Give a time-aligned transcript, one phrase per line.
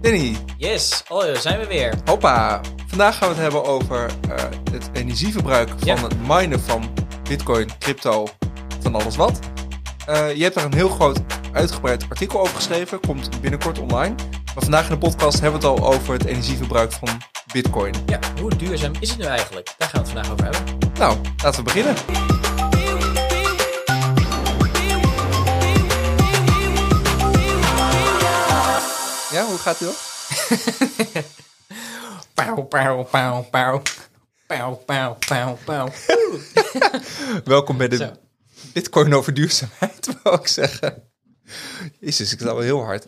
[0.00, 1.94] Danny, Yes, oh, daar zijn we weer.
[2.04, 2.60] hoppa.
[2.86, 5.96] Vandaag gaan we het hebben over eh, het energieverbruik Ja.
[5.96, 6.90] van het minen van
[7.28, 8.26] bitcoin, crypto,
[8.80, 9.38] van alles wat.
[10.06, 11.20] Eh, je hebt daar een heel groot
[11.52, 14.14] uitgebreid artikel over geschreven, komt binnenkort online.
[14.54, 17.08] Maar vandaag in de podcast hebben we het al over het energieverbruik van
[17.52, 17.94] bitcoin.
[18.06, 19.74] Ja, hoe duurzaam is het nu eigenlijk?
[19.78, 20.88] Daar gaan we het vandaag over hebben.
[20.98, 21.94] Nou, laten we beginnen.
[29.30, 29.98] Ja, hoe gaat het?
[32.34, 33.82] Pauw, pauw, pauw, pauw.
[34.46, 35.88] Pauw, pauw, pauw, pauw.
[37.44, 38.12] Welkom bij de Zo.
[38.72, 41.02] Bitcoin over duurzaamheid, wou ik zeggen.
[41.98, 43.06] Jezus, ik sta wel heel hard.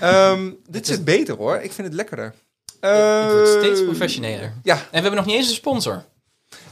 [0.00, 2.34] Ehm, dit zit beter hoor, ik vind het lekkerder.
[2.80, 4.52] Het wordt steeds Eh, professioneler.
[4.62, 6.04] Ja, En we hebben nog niet eens een sponsor.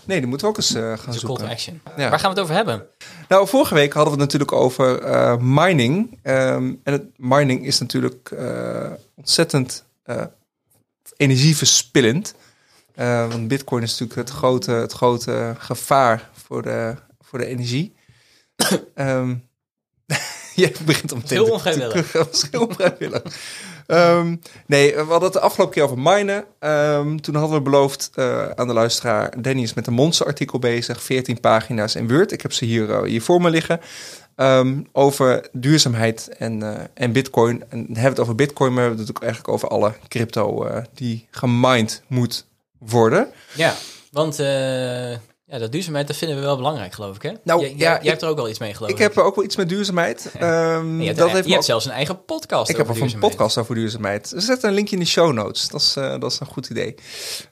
[0.04, 1.48] Nee, die moeten we ook eens eh, gaan een call to zoeken.
[1.48, 1.80] action.
[1.96, 2.10] Ja.
[2.10, 2.86] Waar gaan we het over hebben?
[3.28, 6.18] Nou, vorige week hadden we het natuurlijk over eh, mining.
[6.22, 9.84] Ehm, en het mining is natuurlijk eh, ontzettend
[11.16, 12.34] energieverspillend.
[12.94, 17.94] Want bitcoin is natuurlijk het grote, het grote gevaar voor de, voor de energie.
[18.94, 19.34] Ehm
[20.54, 22.10] je begint om meteen Heel te- onvrijwillig.
[22.10, 23.22] te- heel onvrijwillig.
[23.86, 26.44] Ehm, nee, we hadden het de afgelopen keer over minen.
[26.58, 29.42] Ehm, toen hadden we beloofd eh, aan de luisteraar...
[29.42, 31.02] Danny is met een monsterartikel bezig.
[31.02, 32.32] 14 pagina's in Word.
[32.32, 33.80] Ik heb ze hier, eh, hier voor me liggen.
[34.36, 37.64] Ehm, over duurzaamheid en, eh, en bitcoin.
[37.68, 38.72] En dan hebben we het over bitcoin...
[38.72, 40.68] maar we hebben het ook eigenlijk over alle crypto...
[40.94, 42.46] die gemined moet
[42.78, 43.28] worden.
[43.54, 43.74] Ja,
[44.10, 44.36] want
[45.52, 47.22] ja, dat duurzaamheid dat vinden we wel belangrijk, geloof ik.
[47.22, 47.32] Hè?
[47.44, 49.02] Nou, jij, ja, jij, ik- hebt er ook wel iets mee, geloof Ik ik.
[49.02, 50.30] heb ook wel iets met duurzaamheid.
[50.38, 52.94] Ehm, je hebt, dat je heeft me hebt zelfs een eigen podcast Ik heb al
[52.94, 54.32] van een podcast over duurzaamheid.
[54.36, 55.68] Zetten een linkje in de show notes.
[55.68, 56.94] Dat is, eh, dat is een goed idee.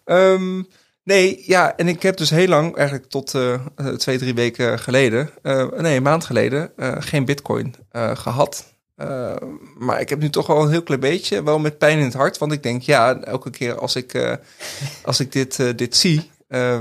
[0.05, 0.63] Ehm,
[1.05, 4.79] nee, ja, en ik heb dus heel lang, eigenlijk tot eh, eh, twee, drie weken
[4.79, 5.31] geleden,
[5.77, 8.65] nee, een maand geleden, geen bitcoin eh, gehad.
[8.97, 9.35] Eh,
[9.79, 12.15] maar ik heb nu toch wel een heel klein beetje, wel met pijn in het
[12.15, 12.39] hart.
[12.39, 14.39] Want ik denk, ja, elke keer als ik,
[15.05, 16.31] als ik dit, dit zie,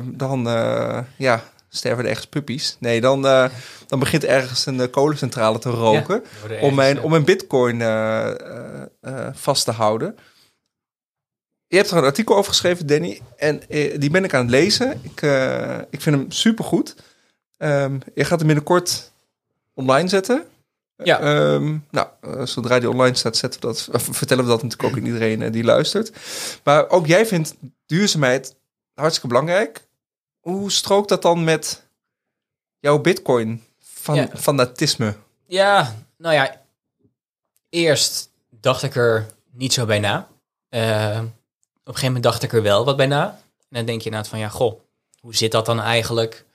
[0.05, 2.77] dan eh, ja, sterven er ergens puppies.
[2.79, 3.49] Nee, dan, eh,
[3.87, 7.81] dan begint ergens een eh, kolencentrale te roken Ja, om mijn, om mijn bitcoin
[9.33, 10.17] vast te houden.
[11.67, 13.61] Je hebt er een artikel over geschreven, Danny, en
[13.97, 15.01] die ben ik aan het lezen.
[15.03, 15.21] Ik,
[15.89, 16.95] ik vind hem supergoed.
[17.57, 19.11] Ehm je gaat hem binnenkort
[19.73, 20.43] online zetten.
[20.95, 21.19] Ja.
[21.19, 22.07] Ehm, nou,
[22.43, 23.89] zodra die online staat, zetten we dat,
[24.21, 26.11] vertellen we dat natuurlijk ook aan iedereen die luistert.
[26.63, 28.55] Maar ook jij vindt duurzaamheid
[28.99, 29.87] hartstikke belangrijk.
[30.39, 31.83] Hoe strookt dat dan met
[32.79, 34.27] jouw bitcoin van Ja.
[34.37, 35.15] fanatisme?
[35.47, 36.61] Ja, nou ja,
[37.69, 40.27] eerst dacht ik er niet zo bij na.
[40.69, 40.87] Eh, op
[41.83, 43.27] een gegeven moment dacht ik er wel wat bij na.
[43.59, 44.79] En dan denk je inderdaad van, ja, goh,
[45.19, 46.45] hoe zit dat dan eigenlijk?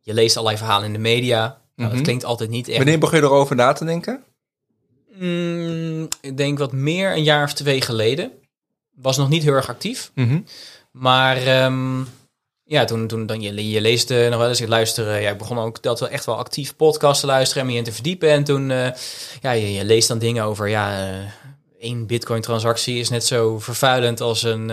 [0.00, 1.40] Je leest allerlei verhalen in de media.
[1.76, 1.90] Nou, Mhm.
[1.96, 2.76] dat klinkt altijd niet echt...
[2.76, 4.24] Wanneer begon je erover na te denken?
[5.14, 8.32] Mm, ik denk wat meer een jaar of twee geleden.
[8.94, 10.10] Was nog niet heel erg actief.
[10.92, 12.00] Maar ehm,
[12.64, 15.30] ja, toen, toen dan, je, je leest eh, nog wel eens, ik luister, eh, ja,
[15.30, 17.92] ik begon ook dat wel echt wel actief podcast te luisteren en me in te
[17.92, 18.30] verdiepen.
[18.30, 18.90] En toen, eh,
[19.40, 21.10] ja, je, je leest dan dingen over, ja,
[21.78, 24.70] één bitcoin transactie is net zo vervuilend als een,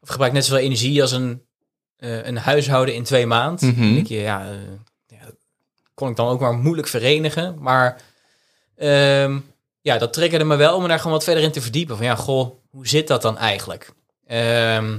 [0.00, 1.42] of gebruikt net zoveel energie als een,
[1.98, 3.68] een huishouden in twee maanden.
[3.68, 3.94] Mhm.
[3.94, 4.46] Denk je, ja,
[5.06, 5.36] ja, dat
[5.94, 7.56] kon ik dan ook maar moeilijk verenigen.
[7.58, 8.00] Maar
[8.76, 9.38] ehm,
[9.80, 11.96] ja, dat triggerde me wel om me daar gewoon wat verder in te verdiepen.
[11.96, 13.92] Van ja, goh, hoe zit dat dan eigenlijk?
[14.26, 14.98] Ehm,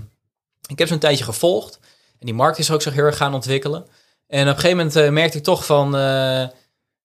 [0.72, 1.80] ik heb zo'n tijdje gevolgd.
[2.20, 3.88] En die markt is ook zo heel erg gaan ontwikkelen.
[4.28, 5.96] En op een gegeven moment eh, merkte ik toch van...
[5.96, 6.48] eh,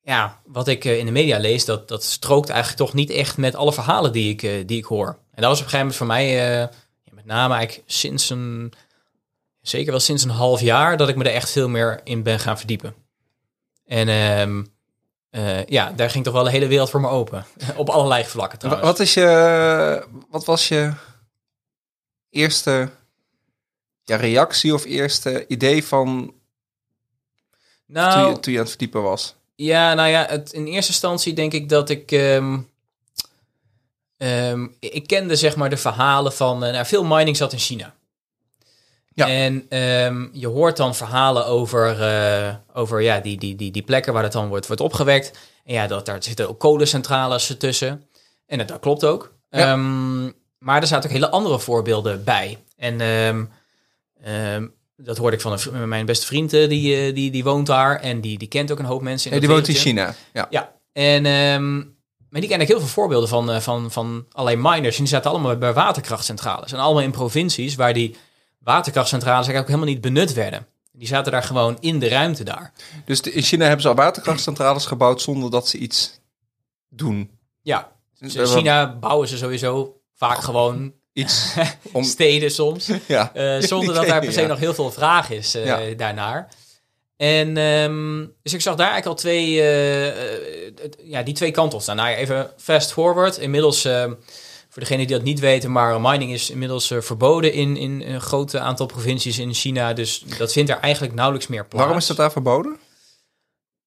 [0.02, 3.36] ja, wat ik eh, in de media lees, dat, dat strookt eigenlijk toch niet echt
[3.36, 5.06] met alle verhalen die ik, die ik hoor.
[5.06, 6.28] En dat was op een gegeven moment voor mij,
[7.02, 8.72] ja, met name eigenlijk sinds een...
[9.60, 12.40] Zeker wel sinds een half jaar, dat ik me er echt veel meer in ben
[12.40, 12.94] gaan verdiepen.
[13.86, 14.62] En ehm,
[15.34, 17.46] eh, ja, daar ging toch wel de hele wereld voor me open.
[17.76, 18.86] Op allerlei vlakken trouwens.
[18.86, 20.92] Wat, is je, wat was je
[22.30, 22.90] eerste
[24.04, 26.34] ja, reactie of eerste idee van
[27.86, 29.34] toen, nou, je, toen je aan het verdiepen was?
[29.54, 32.12] Ja, nou ja, het, in eerste instantie denk ik dat ik.
[32.12, 32.58] ehm,
[34.16, 36.64] ehm, ik kende zeg maar de verhalen van.
[36.64, 37.94] eh, nou, veel mining zat in China.
[39.14, 39.28] Ja.
[39.28, 44.12] En ehm, je hoort dan verhalen over, eh, over ja, die, die, die, die plekken
[44.12, 45.38] waar het dan wordt, wordt opgewekt.
[45.64, 48.08] En ja, dat, daar zitten ook kolencentrales tussen.
[48.46, 49.34] En dat, dat klopt ook.
[49.50, 49.76] Ja.
[50.58, 52.58] Maar er zaten ook hele andere voorbeelden bij.
[52.76, 53.00] En
[54.24, 54.66] ehm,
[54.96, 57.66] dat hoorde ik van een v- mijn beste vriend, eh, die, eh, die, die woont
[57.66, 58.00] daar.
[58.00, 59.74] En die, die kent ook een hoop mensen in Nee, die woont in.
[59.74, 60.14] China.
[60.32, 60.46] Ja.
[60.50, 61.76] Ja, en ehm,
[62.30, 64.96] maar die ken ik heel veel voorbeelden van, eh, van, van allerlei miners.
[64.96, 66.72] En die zaten allemaal bij waterkrachtcentrales.
[66.72, 68.16] En allemaal in provincies waar die
[68.58, 70.66] waterkrachtcentrales eigenlijk ook helemaal niet benut werden.
[70.92, 72.72] Die zaten daar gewoon in de ruimte daar.
[73.04, 76.20] Dus de- in China hebben ze al waterkrachtcentrales gebouwd zonder dat ze iets
[76.88, 77.30] doen.
[77.62, 81.54] Ja, Dus in China bouwen ze sowieso Vaak gewoon Iets
[81.92, 82.04] om...
[82.04, 82.88] steden soms.
[83.06, 83.34] Ja.
[83.34, 84.46] Eh, zonder dat daar per se Ja.
[84.46, 85.80] nog heel veel vraag is Ja.
[85.96, 86.48] daarnaar.
[87.16, 91.96] En ehm, dus ik zag daar eigenlijk al twee, het- ja, die twee kanten staan.
[91.96, 93.38] Nou ja, even fast forward.
[93.38, 93.80] Inmiddels,
[94.68, 98.56] voor degenen die dat niet weten, maar mining is inmiddels verboden in, in een groot
[98.56, 99.92] aantal provincies in China.
[99.92, 101.76] Dus dat vindt er eigenlijk nauwelijks meer plaats.
[101.84, 102.76] Waarom is dat daar verboden?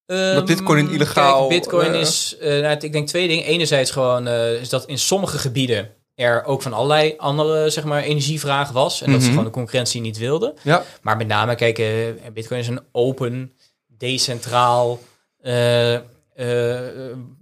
[0.05, 3.43] Ehm, Bitcoin illegaal, Kijk, Bitcoin is, nou, ik denk twee dingen.
[3.45, 4.27] Enerzijds gewoon
[4.61, 9.01] is dat in sommige gebieden er ook van allerlei andere zeg maar, energievraag was.
[9.01, 9.29] En dat ze Mhm.
[9.37, 10.53] gewoon de concurrentie niet wilden.
[10.63, 10.83] Ja.
[11.01, 11.87] Maar met name, kijk, eh,
[12.33, 13.53] Bitcoin is een open,
[13.87, 14.99] decentraal
[15.41, 16.01] eh, eh,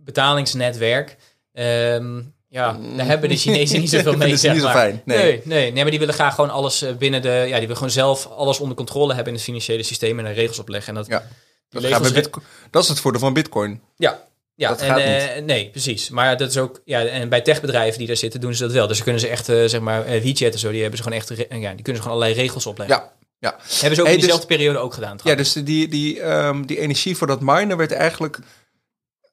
[0.04, 1.18] betalingsnetwerk.
[1.54, 4.38] Ehm, ja, daar hebben de Chinezen niet zoveel mee.
[4.38, 4.76] Zeg niet zo maar.
[4.76, 5.18] fijn, nee.
[5.18, 7.30] Nee, nee, nee, maar die willen graag gewoon alles binnen de.
[7.30, 10.60] Ja, die willen gewoon zelf alles onder controle hebben in het financiële systeem en regels
[10.60, 10.90] opleggen.
[10.90, 11.24] En dat, Ja.
[11.70, 13.82] Dat, gaat bij Bitcoin, dat is het voordeel van Bitcoin.
[13.98, 14.24] ja,
[14.56, 16.10] ja Dat en, gaat eh, nee, precies.
[16.10, 18.88] Maar dat is ook, ja, en bij techbedrijven die daar zitten, doen ze dat wel.
[18.88, 21.04] Dus dan kunnen ze echt, eh, zeg maar, eh, WeChat en zo, die hebben ze
[21.04, 22.96] gewoon echt, ja, die kunnen ze gewoon allerlei regels opleggen.
[22.98, 23.14] Ja.
[23.40, 25.18] Ja, Hebben ze ook Hey, in dus- diezelfde periode ook gedaan.
[25.24, 28.40] ja dus die, die, ehm, die energie voor dat minen werd eigenlijk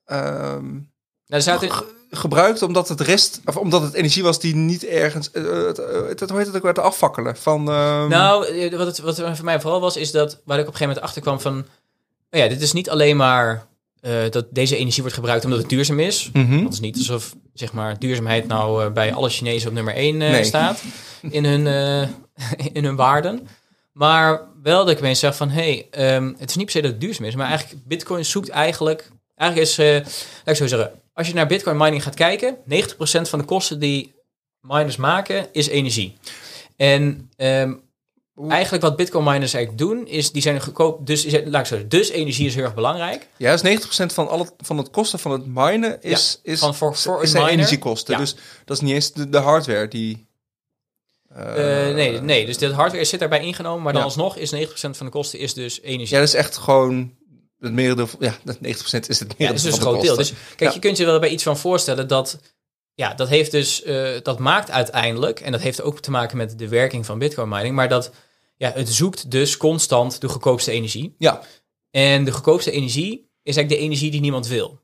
[0.04, 0.70] ehm,
[1.26, 5.30] nou, zaten, ge- gebruikt omdat het rest, of omdat het energie was die niet ergens,
[5.30, 5.76] eh, het,
[6.20, 7.68] het, hoe heet het ook, werd afvakkelen van.
[7.68, 10.72] ehm, nou, wat het, wat er voor mij vooral was, is dat, waar ik op
[10.72, 11.58] een gegeven moment achter kwam van,
[12.30, 13.66] oh ja, dit is niet alleen maar
[14.02, 16.30] eh, dat deze energie wordt gebruikt omdat het duurzaam is.
[16.32, 16.64] mhm.
[16.64, 20.16] Het is niet alsof, zeg maar, duurzaamheid nou eh, bij alle Chinezen op nummer 1
[20.16, 20.44] Nee.
[20.44, 20.82] staat
[21.30, 22.08] in hun, eh,
[22.72, 23.48] in hun waarden.
[23.92, 26.80] Maar wel dat ik opeens zeg van, hé, hey, ehm, het is niet per se
[26.80, 30.06] dat het duurzaam is, maar eigenlijk, Bitcoin zoekt eigenlijk, eigenlijk is, eh, laat
[30.44, 34.14] ik zo zeggen, als je naar Bitcoin mining gaat kijken, 90% van de kosten die
[34.60, 36.16] miners maken, is energie.
[36.76, 37.72] En ehm,
[38.48, 41.88] Eigenlijk wat Bitcoin miners eigenlijk doen, is die zijn goedkoop, dus, is- laat ik zeggen,
[41.88, 43.28] dus energie is heel erg belangrijk.
[43.36, 46.74] Ja, dus 90% van, al het, van het kosten van het minen is, is, van
[46.74, 47.58] voor- voor zijn miner.
[47.58, 48.14] energiekosten.
[48.14, 48.20] Ja.
[48.20, 48.34] Dus
[48.64, 50.26] dat is niet eens de, de hardware die.
[51.28, 54.06] eh, Eh, nee, nee, dus de hardware zit daarbij ingenomen, maar dan Ja.
[54.08, 56.14] alsnog is 90% van de kosten is dus energie.
[56.14, 57.14] Ja, dat is echt gewoon
[57.58, 58.08] het merendeel.
[58.18, 60.16] Ja, dat 90% is het Ja, merendeel dat is dus een groot deel.
[60.16, 62.38] Dus kijk, je kunt je wel bij iets van voorstellen dat,
[62.94, 66.58] ja, dat heeft dus, eh, dat maakt uiteindelijk, en dat heeft ook te maken met
[66.58, 68.12] de werking van Bitcoin mining, maar dat,
[68.56, 71.14] ja, het zoekt dus constant de goedkoopste energie.
[71.18, 71.40] Ja,
[71.90, 73.12] En de goedkoopste energie
[73.42, 74.80] is eigenlijk de energie die niemand wil.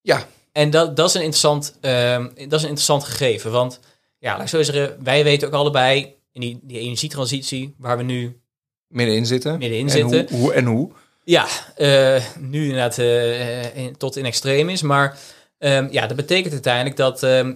[0.00, 3.80] ja, En dat, dat, is een interessant, ehm, dat is een interessant gegeven, want,
[4.18, 8.02] ja, laat ik zo zeggen, wij weten ook allebei in die, die energietransitie waar we
[8.02, 8.40] nu
[8.86, 9.58] middenin zitten.
[9.58, 10.26] Middenin en zitten.
[10.30, 10.90] Hoe, hoe en hoe.
[11.24, 11.46] Ja,
[11.76, 14.82] eh, nu inderdaad eh, in- tot in extreem is.
[14.82, 15.18] Maar
[15.62, 17.22] ehm, ja, dat betekent uiteindelijk dat...
[17.22, 17.54] ehm,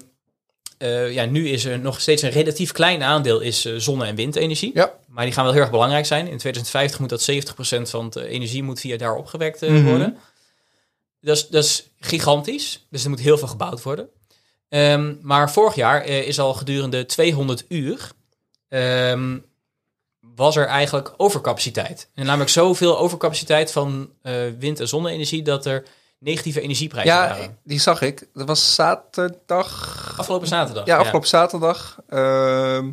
[0.79, 4.15] eh, ja, nu is er nog steeds een relatief klein aandeel is eh, zonne- en
[4.15, 4.71] windenergie.
[4.75, 4.93] Ja.
[5.09, 6.29] Maar die gaan wel heel erg belangrijk zijn.
[6.29, 9.85] In 2050 moet dat 70% van de energie moet via daar opgewekt eh, Mhm.
[9.85, 10.17] worden.
[11.21, 12.87] Dat is, dat is gigantisch.
[12.91, 14.09] Dus er moet heel veel gebouwd worden.
[14.69, 18.11] Ehm, maar vorig jaar is al gedurende 200 uur...
[20.35, 22.09] was er eigenlijk overcapaciteit.
[22.15, 24.11] En namelijk zoveel overcapaciteit van
[24.59, 25.43] wind- en zonne-energie...
[25.43, 25.85] dat er
[26.19, 27.59] negatieve energieprijzen Ja, waren.
[27.65, 28.27] die zag ik.
[28.33, 30.15] Dat was zaterdag.
[30.17, 30.87] Afgelopen zaterdag.
[30.87, 31.99] Ja, afgelopen zaterdag.
[32.09, 32.91] ehm,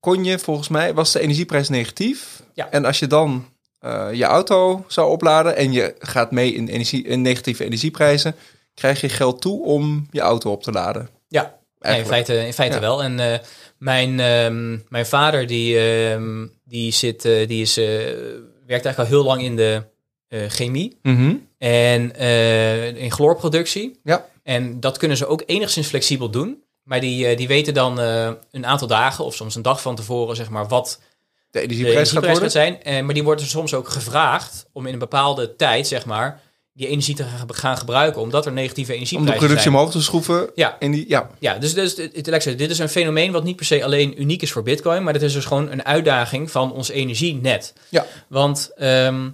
[0.00, 2.42] kon je volgens mij, was de energieprijs negatief.
[2.54, 2.70] Ja.
[2.70, 7.04] En als je dan eh, je auto zou opladen en je gaat mee in, energie,
[7.04, 8.34] in negatieve energieprijzen,
[8.74, 11.08] krijg je geld toe om je auto op te laden.
[11.28, 12.80] Ja, nee, in feite, in feite Ja.
[12.80, 13.02] wel.
[13.02, 13.38] En eh,
[13.78, 19.24] mijn, ehm, mijn vader, die, ehm, die, zit, eh, die is, werkt eigenlijk al heel
[19.24, 19.82] lang in de
[20.28, 21.34] eh, chemie Mhm.
[21.58, 24.00] en eh, in chloorproductie.
[24.04, 24.24] Ja.
[24.42, 26.62] En dat kunnen ze ook enigszins flexibel doen.
[26.82, 30.36] Maar die, eh, die weten dan een aantal dagen of soms een dag van tevoren,
[30.36, 32.82] zeg maar, wat De de energieprijs gaat energieprijs gaat worden.
[32.84, 33.04] zijn.
[33.04, 36.40] Maar die wordt er soms ook gevraagd om in een bepaalde tijd, zeg maar,
[36.72, 39.74] die energie te gaan- gebruiken, omdat er negatieve Om de energieprijzen productie zijn.
[39.74, 40.50] omhoog te schroeven.
[40.54, 40.76] Ja.
[40.78, 41.30] In die, ja.
[41.38, 44.52] Ja, dus, dus het- dit is een fenomeen wat niet per se alleen uniek is
[44.52, 47.72] voor Bitcoin, maar dat is dus gewoon een uitdaging van ons energienet.
[47.88, 48.06] Ja.
[48.28, 49.28] Want ehm,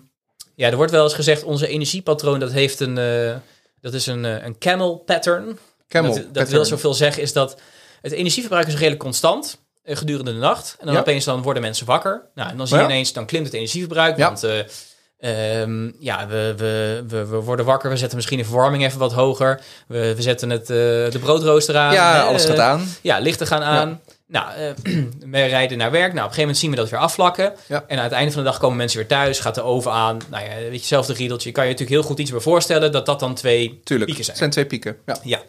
[0.63, 3.35] ja, er wordt wel eens gezegd, onze energiepatroon dat heeft een, eh,
[3.81, 5.59] dat is een, eh, een camel pattern.
[5.89, 6.19] Camel.
[6.33, 7.61] dat, wil zoveel zeggen, is dat
[8.01, 10.77] het energieverbruik is redelijk constant eh, gedurende de nacht.
[10.81, 11.01] En dan Ja.
[11.01, 12.29] opeens dan worden mensen wakker.
[12.35, 12.83] Nou, en dan zie Ja.
[12.83, 14.17] je ineens, dan klimt het energieverbruik.
[14.17, 14.27] Ja.
[14.27, 17.91] Want eh, ehm, ja, we, we, we, we worden wakker.
[17.91, 19.61] We zetten misschien de verwarming even wat hoger.
[19.87, 21.93] We, we zetten het, de broodrooster aan.
[21.93, 22.89] Ja, alles gaat aan.
[23.01, 24.01] Ja, lichten gaan aan.
[24.33, 24.71] Nou, eh,
[25.31, 26.13] we rijden naar werk.
[26.13, 27.55] Nou, op een gegeven moment zien we dat weer afvlakken.
[27.69, 27.85] Ja.
[27.87, 29.41] En aan het einde van de dag komen mensen weer thuis.
[29.41, 30.19] Gaat de oven aan.
[30.31, 31.49] Nou ja, weet je, hetzelfde riedeltje.
[31.49, 34.07] Je kan je natuurlijk heel goed iets bij voorstellen dat dat dan twee Tuurlijk.
[34.07, 34.37] pieken zijn.
[34.37, 34.97] zijn twee pieken.
[35.07, 35.17] Ja.
[35.23, 35.43] Ja.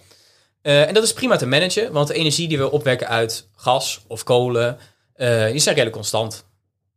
[0.62, 4.02] Eh, en dat is prima te managen, want de energie die we opwekken uit gas
[4.08, 4.78] of kolen,
[5.14, 6.46] eh die zijn redelijk constant.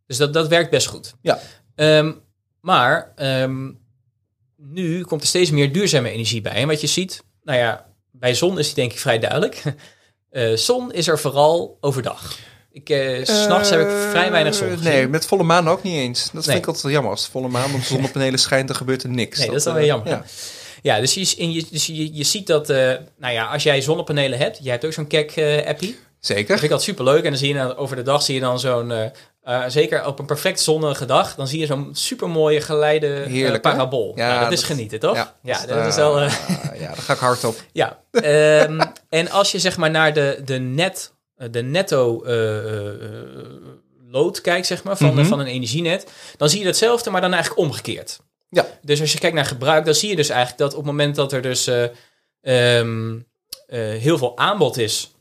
[0.06, 1.14] Dus dat, dat werkt best goed.
[1.22, 1.40] Ja.
[1.74, 2.12] Ehm,
[2.60, 3.70] maar ehm,
[4.56, 6.52] nu komt er steeds meer duurzame energie bij.
[6.52, 9.62] En wat je ziet, nou ja, bij zon is die denk ik vrij duidelijk.
[10.30, 12.36] Eh, zon is er vooral overdag.
[12.72, 14.84] Ik, eh, s'nachts heb ik vrij weinig zon gezien.
[14.84, 16.24] Nee, met volle maan ook niet eens.
[16.24, 16.42] Dat Nee.
[16.42, 17.10] vind ik altijd jammer.
[17.10, 19.38] Als de volle maan op zonnepanelen schijnt, dan gebeurt er niks.
[19.38, 20.08] Nee, dat is dan eh, weer jammer.
[20.08, 20.24] Ja.
[20.82, 23.80] Ja, dus, je, en je, dus je, je ziet dat, eh, nou ja, als jij
[23.80, 25.90] zonnepanelen hebt, jij hebt ook zo'n Kek-appie.
[25.90, 26.46] Dat Zeker.
[26.46, 27.22] vind ik altijd superleuk.
[27.24, 29.06] En dan zie je dan, over de dag zie je dan zo'n, eh,
[29.46, 33.62] eh, zeker op een perfect zonnige dag, dan zie je zo'n supermooie geleide eh, Heerlijk,
[33.62, 34.12] parabool.
[34.14, 35.14] Ja, Ja, dat, is genieten, toch?
[35.14, 36.20] Ja, Ja, dat, dat is wel...
[36.20, 36.32] eh,
[36.80, 37.56] ja, daar ga ik hard op.
[37.72, 41.12] Ja, ehm, en als je zeg maar naar de, de, net,
[41.50, 42.22] de netto
[44.10, 45.24] load kijkt, zeg maar, van, Mhm.
[45.24, 48.20] van een energienet, dan zie je hetzelfde, maar dan eigenlijk omgekeerd.
[48.48, 48.66] Ja.
[48.82, 51.14] Dus als je kijkt naar gebruik, dan zie je dus eigenlijk dat op het moment
[51.16, 51.84] dat er dus eh,
[52.78, 53.14] ehm,
[53.66, 55.14] eh, heel veel aanbod is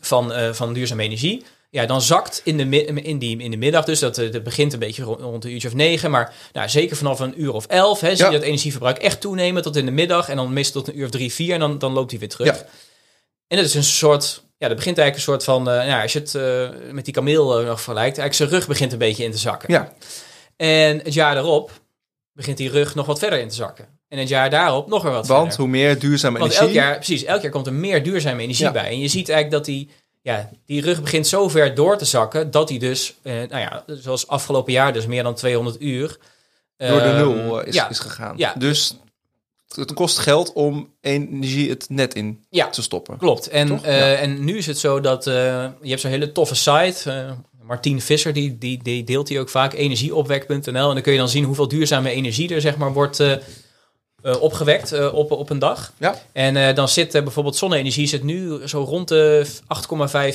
[0.00, 3.98] van, van duurzame energie, ja, dan zakt in de, in die, in de middag, dus
[3.98, 6.96] dat, eh, dat begint een beetje rond, rond een uurtje of negen, maar nou, zeker
[6.96, 8.30] vanaf een uur of elf hè, zie Ja.
[8.30, 11.04] je dat energieverbruik echt toenemen tot in de middag en dan meestal tot een uur
[11.04, 12.46] of drie, vier en dan, dan loopt hij weer terug.
[12.46, 12.66] Ja.
[13.48, 16.12] En dat is een soort, ja, dat begint eigenlijk een soort van, eh, nou, als
[16.12, 19.30] je het eh, met die kameel nog vergelijkt, eigenlijk zijn rug begint een beetje in
[19.32, 19.72] te zakken.
[19.72, 19.92] Ja,
[20.56, 21.70] En het jaar daarop
[22.32, 23.86] begint die rug nog wat verder in te zakken.
[24.08, 25.60] En het jaar daarop nog weer wat want verder.
[25.60, 26.74] hoe meer duurzame Want energie...
[26.80, 28.72] elk jaar, precies, elk jaar komt er meer duurzame energie Ja.
[28.72, 28.88] bij.
[28.88, 29.90] En je ziet eigenlijk dat die,
[30.26, 33.84] ja, die rug begint zo ver door te zakken, dat die dus, eh, nou ja,
[33.86, 36.18] zoals afgelopen jaar dus meer dan 200 uur.
[36.76, 38.34] door de ehm, nul eh, is, ja, is gegaan.
[38.36, 38.54] Ja.
[38.58, 38.96] Dus
[39.74, 42.68] het kost geld om energie het net in Ja.
[42.70, 43.18] te stoppen.
[43.18, 43.48] Klopt.
[43.48, 44.14] En, eh, Ja.
[44.14, 45.34] en nu is het zo dat eh,
[45.82, 47.34] je hebt zo'n hele toffe site.
[47.62, 50.88] Martien Visser, die, die, die deelt die ook vaak, energieopwek.nl.
[50.88, 53.22] En dan kun je dan zien hoeveel duurzame energie er zeg maar wordt
[54.26, 55.92] eh, opgewekt eh, op, op een dag.
[55.98, 56.22] Ja.
[56.32, 59.46] En eh, dan zit bijvoorbeeld zonne-energie zit nu zo rond de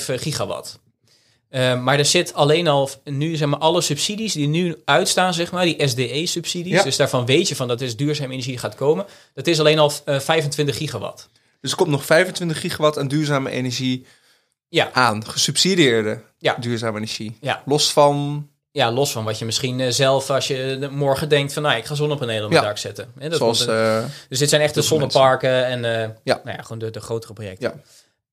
[0.09, 0.79] 8,5 gigawatt.
[1.81, 5.65] Maar er zit alleen al nu zeg maar alle subsidies die nu uitstaan, zeg maar,
[5.65, 6.71] die SDE-subsidies.
[6.73, 6.83] Ja.
[6.83, 9.05] Dus daarvan weet je van dat is duurzame energie gaat komen.
[9.33, 11.29] Dat is alleen al eh, 25 gigawatt.
[11.61, 14.05] Dus er komt nog 25 gigawatt aan duurzame energie
[14.69, 14.89] Ja.
[14.93, 15.25] aan.
[15.27, 16.55] Gesubsidieerde Ja.
[16.59, 17.37] duurzame energie.
[17.41, 17.61] Ja.
[17.65, 21.53] Los van, Ja, los van wat je misschien eh, zelf, als je de- morgen denkt
[21.53, 22.67] van, nou, ik ga zonnepanelen op mijn Ja.
[22.67, 23.11] dak zetten.
[23.19, 23.59] Hè, dat zoals...
[23.67, 26.41] een- eh, dus dit zijn echt de zonneparken en eh, Ja.
[26.43, 27.81] nou ja, gewoon de, de grotere projecten.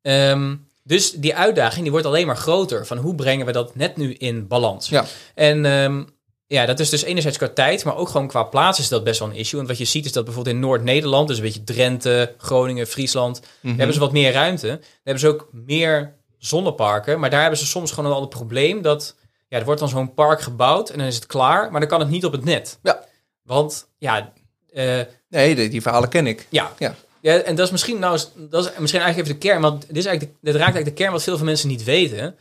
[0.03, 0.31] Ja.
[0.31, 2.87] Ehm, dus die uitdaging die wordt alleen maar groter.
[2.87, 4.89] Van hoe brengen we dat net nu in balans?
[4.89, 5.05] Ja.
[5.35, 6.03] En ehm,
[6.47, 9.19] ja, dat is dus enerzijds qua tijd, maar ook gewoon qua plaats is dat best
[9.19, 9.57] wel een issue.
[9.57, 13.41] Want wat je ziet is dat bijvoorbeeld in Noord-Nederland, dus een beetje Drenthe, Groningen, Friesland,
[13.61, 13.77] mhm.
[13.77, 14.81] hebben ze wat meer ruimte.
[15.05, 17.21] Hebben ze ook meer zonneparken.
[17.21, 19.15] Maar daar hebben ze soms gewoon al het probleem dat...
[19.49, 21.71] Ja, er wordt dan zo'n park gebouwd en dan is het klaar.
[21.71, 22.79] Maar dan kan het niet op het net.
[22.83, 23.05] Ja.
[23.43, 24.33] Want ja,
[24.73, 26.47] eh, Nee, die, die verhalen ken ik.
[26.51, 26.73] ja.
[26.79, 26.95] Ja.
[27.21, 29.97] Ja, en dat is misschien nou, dat is misschien eigenlijk even de kern, want dit,
[29.97, 32.37] is eigenlijk de, dit raakt eigenlijk de kern wat veel van mensen niet weten.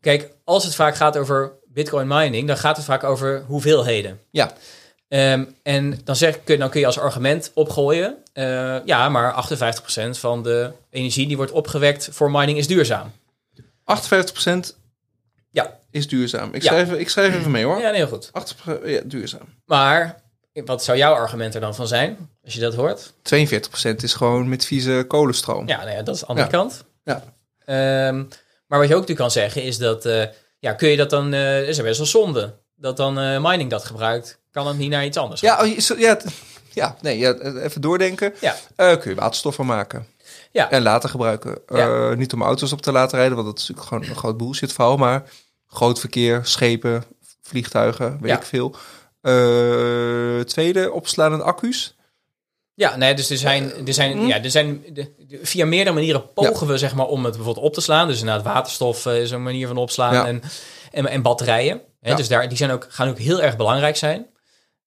[0.00, 4.20] Kijk, als het vaak gaat over Bitcoin mining, dan gaat het vaak over hoeveelheden.
[4.30, 4.52] Ja.
[5.08, 10.18] Ehm, en dan, zeg, kun, dan kun je als argument opgooien, eh, ja, maar 58%
[10.18, 13.12] van de energie die wordt opgewekt voor mining is duurzaam.
[13.84, 14.76] 58%
[15.50, 15.78] Ja.
[15.90, 16.48] is duurzaam.
[16.54, 16.68] Ik, Ja.
[16.68, 17.78] schrijf, ik schrijf even mee hoor.
[17.80, 18.30] Ja, heel goed.
[18.32, 19.54] 80% ja, duurzaam.
[19.64, 20.20] Maar
[20.64, 23.12] wat zou jouw argument er dan van zijn, als je dat hoort?
[23.22, 25.68] 42% is gewoon met vieze kolenstroom.
[25.68, 26.52] Ja, nou ja dat is de andere Ja.
[26.52, 26.84] kant.
[27.04, 27.22] Ja.
[27.64, 28.16] Ehm,
[28.66, 30.24] maar wat je ook natuurlijk kan zeggen is dat, eh,
[30.58, 33.70] ja, kun je dat dan, eh is er best wel zonde dat dan eh, mining
[33.70, 34.38] dat gebruikt.
[34.50, 35.40] Kan het niet naar iets anders?
[35.40, 36.18] Ja, oh, ja,
[36.80, 38.34] ja, nee, ja, even doordenken.
[38.40, 38.56] Ja.
[38.96, 40.06] Kun je waterstof van maken.
[40.52, 40.70] Ja.
[40.70, 41.58] En later gebruiken.
[41.66, 44.36] Eh, niet om auto's op te laten rijden, want dat is natuurlijk gewoon een groot
[44.36, 44.96] bullshit verhaal.
[44.96, 45.30] Maar
[45.66, 47.04] groot verkeer, schepen,
[47.42, 48.36] vliegtuigen, weet Ja.
[48.36, 48.74] ik veel.
[49.20, 51.96] Eh, tweede, opslaande accu's.
[52.74, 54.26] Ja, nee, dus er zijn, er zijn, hm?
[54.26, 57.66] ja, er zijn de- de- via meerdere manieren pogen we zeg maar om het bijvoorbeeld
[57.66, 58.08] op te slaan.
[58.08, 60.26] Dus inderdaad waterstof eh, is een manier van opslaan Ja.
[60.26, 60.42] en,
[60.90, 61.80] en, en batterijen.
[62.00, 62.16] Hè, Ja.
[62.16, 64.26] Dus daar, die zijn ook, gaan ook heel erg belangrijk zijn.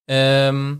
[0.05, 0.75] Ehm,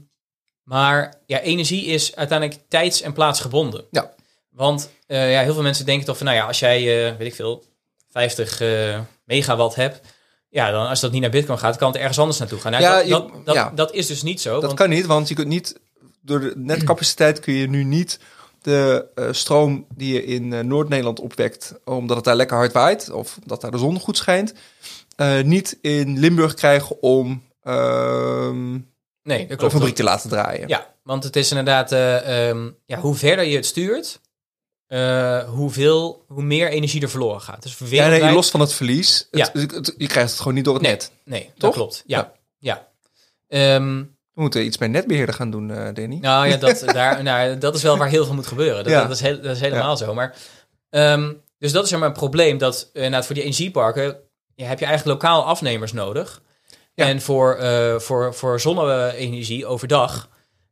[0.64, 3.86] maar ja, energie is uiteindelijk tijds- en plaatsgebonden.
[3.92, 4.14] Ja.
[4.52, 7.28] Want eh, ja, heel veel mensen denken toch van, nou ja, als jij, eh, weet
[7.28, 7.64] ik veel,
[8.10, 10.02] 50 eh, megawatt hebt,
[10.50, 12.72] ja, dan als dat niet naar Bitcoin gaat, kan het ergens anders naartoe gaan.
[12.72, 13.72] Nou, Ja, dat, je- dat, dat, ja.
[13.76, 14.54] dat is dus niet zo.
[14.54, 15.80] Dat want, kan niet, want je kunt niet...
[16.24, 18.20] Door de netcapaciteit kun je nu niet
[18.62, 21.74] de stroom die je in Noord-Nederland opwekt...
[21.86, 24.54] omdat het daar lekker hard waait of dat daar de zon goed schijnt...
[25.44, 28.72] niet in Limburg krijgen om ehm,
[29.24, 30.68] nee, dat een fabriek te laten draaien.
[30.68, 34.20] Ja, want het is inderdaad, eh, ehm, ja, hoe verder je het stuurt,
[34.92, 37.64] eh, hoeveel, hoe meer energie er verloren gaat.
[37.64, 39.28] Dus Ja, nee, los van het verlies.
[39.32, 39.50] Ja.
[39.54, 40.92] Het, het- je krijgt het gewoon niet door het Nee.
[40.92, 41.12] net.
[41.26, 41.74] Nee, dat Toch?
[41.74, 42.04] klopt.
[42.06, 42.18] Ja,
[42.58, 42.88] Ja.
[43.48, 43.76] ja.
[43.76, 43.98] Ehm,
[44.34, 46.18] We moeten iets bij netbeheerder gaan doen, eh Danny.
[46.22, 48.84] nou ja, dat, daar, nou, dat is wel waar heel veel moet gebeuren.
[48.84, 49.02] Dat, Ja.
[49.02, 50.14] dat, is, heel, dat is helemaal zo.
[50.14, 50.36] Maar,
[50.90, 54.04] ehm, dus dat is maar een probleem, dat eh, inderdaad voor die energieparken
[54.56, 56.42] heb je eigenlijk lokaal afnemers nodig.
[56.94, 57.06] Ja.
[57.08, 57.58] En voor,
[58.02, 60.30] voor, voor zonne-energie overdag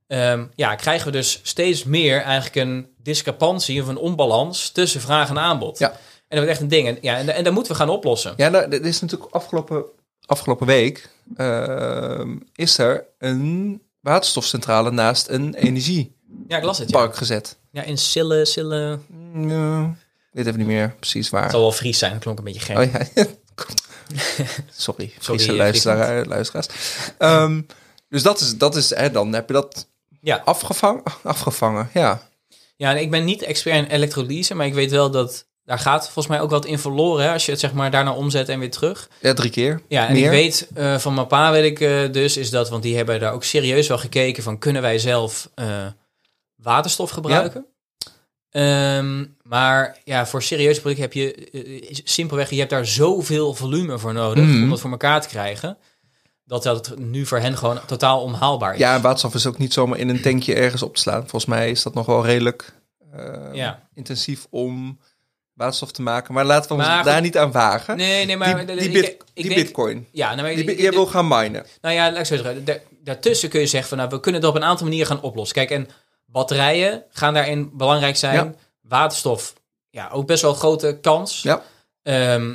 [0.10, 5.30] ehm, ja, krijgen we dus steeds meer eigenlijk een discrepantie of een onbalans tussen vraag
[5.30, 5.80] en aanbod.
[5.80, 5.90] Ja.
[5.92, 5.98] En
[6.28, 6.88] dat wordt echt een ding.
[6.88, 8.34] En, ja, en, en dat moeten we gaan oplossen.
[8.38, 9.84] Ja, nou, dit is natuurlijk afgelopen,
[10.26, 16.90] afgelopen week ehm, is er een waterstofcentrale naast een energiepark Ja, ik las het.
[16.90, 17.58] Ja, gezet.
[17.72, 19.00] ja in Sille, Sille.
[19.08, 19.96] Mm, Ja,
[20.32, 21.42] weet even niet meer precies waar.
[21.42, 22.78] Het zal wel Fries zijn, dat klonk een beetje gek.
[22.78, 23.26] Oh ja.
[24.72, 26.68] Sorry, Friese luisteraar, luisteraars.
[27.18, 27.62] Ehm,
[28.10, 29.88] dus dat is, dat is hè, dan heb je dat
[30.22, 30.42] Ja.
[30.46, 31.04] afgevangen.
[31.24, 32.28] afgevangen ja.
[32.76, 36.04] Ja, en ik ben niet expert in elektrolyse, maar ik weet wel dat daar gaat
[36.04, 37.26] volgens mij ook wat in verloren.
[37.26, 39.10] Hè, als je het zeg maar daarna omzet en weer terug.
[39.22, 39.82] ja, drie keer.
[39.88, 40.24] Ja, en Meer?
[40.24, 43.20] ik weet eh, van mijn pa, weet ik eh, dus, is dat, want die hebben
[43.20, 45.86] daar ook serieus wel gekeken van kunnen wij zelf eh,
[46.56, 47.66] waterstof gebruiken.
[48.50, 54.14] Ehm, maar ja, voor serieuze producten heb je simpelweg, je hebt daar zoveel volume voor
[54.14, 54.64] nodig Mhm.
[54.64, 55.78] om dat voor elkaar te krijgen.
[56.50, 58.80] Dat dat nu voor hen gewoon totaal onhaalbaar is.
[58.80, 61.20] Ja, en waterstof is ook niet zomaar in een tankje ergens op te slaan.
[61.22, 62.74] Volgens mij is dat nog wel redelijk
[63.12, 63.88] eh, Ja.
[63.94, 65.00] intensief om
[65.54, 66.34] waterstof te maken.
[66.34, 67.04] Maar laten we ons goed.
[67.04, 67.98] daar niet aan wagen.
[67.98, 70.08] Nee, nee, maar die die, bit, ik die denk- bitcoin.
[70.12, 71.66] Ja, nou, maar Die, jij wil gaan minen.
[71.82, 72.66] Nou ja, laat ik zo zeggen.
[72.66, 75.22] da- daartussen kun je zeggen van nou, we kunnen dat op een aantal manieren gaan
[75.22, 75.56] oplossen.
[75.56, 75.88] Kijk, en
[76.26, 78.36] batterijen gaan daarin belangrijk zijn.
[78.36, 78.54] Ja.
[78.82, 79.54] Waterstof,
[79.90, 81.42] ja, ook best wel een grote kans.
[81.42, 81.62] Ja.
[82.04, 82.54] Ehm,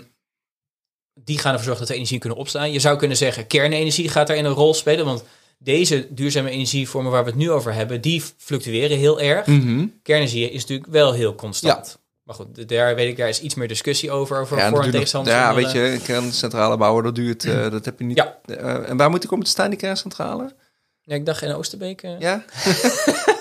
[1.14, 2.72] die gaan ervoor zorgen dat we energie kunnen opslaan.
[2.72, 5.04] Je zou kunnen zeggen, kernenergie gaat daarin een rol spelen.
[5.04, 5.24] Want
[5.58, 9.46] deze duurzame energievormen waar we het nu over hebben, die fluctueren heel erg.
[9.46, 9.86] Mhm.
[10.02, 11.98] Kernenergie is natuurlijk wel heel constant.
[12.22, 14.90] Maar goed, daar weet ik, daar is iets meer discussie over, over Ja, voor- en
[14.90, 15.36] tegenstanders.
[15.36, 18.16] ja, weet je, een kerncentrale bouwen, dat duurt, eh, dat heb je niet.
[18.16, 18.38] Ja.
[18.46, 20.54] Eh, en waar moet die komen te staan, die kerncentrale?
[21.02, 22.02] Ja, ik dacht in Oosterbeek.
[22.02, 22.44] eh, Ja?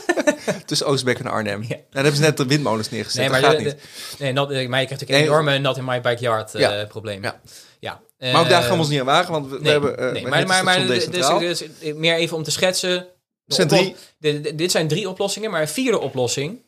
[0.66, 1.62] Tussen Oostbeek en Arnhem.
[1.62, 1.68] Ja.
[1.70, 1.76] Ja.
[1.76, 3.32] daar hebben ze net de windmolens neergezet.
[3.32, 3.76] Nee, dat gaat de, niet.
[4.20, 6.86] nee, not, maar je krijgt natuurlijk een enorme not in my backyard eh, Ja.
[6.86, 7.24] probleem.
[7.24, 7.42] Ja.
[7.80, 8.02] ja.
[8.20, 9.98] maar ook daar Eh, gaan we ons niet aan wagen, want we, hebben...
[9.98, 11.64] eh, nee, maar, maar, maar dus, dus, dus,
[11.96, 13.08] meer even om te schetsen.
[13.46, 16.62] zijn drie- de- dit zijn drie oplossingen, maar een vierde oplossing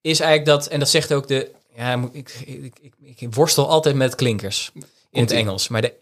[0.00, 1.50] is eigenlijk dat, en dat zegt ook de.
[1.76, 4.70] Ja, ik, ik, ik, ik worstel altijd met klinkers
[5.10, 5.30] in het.
[5.32, 5.94] Engels, maar de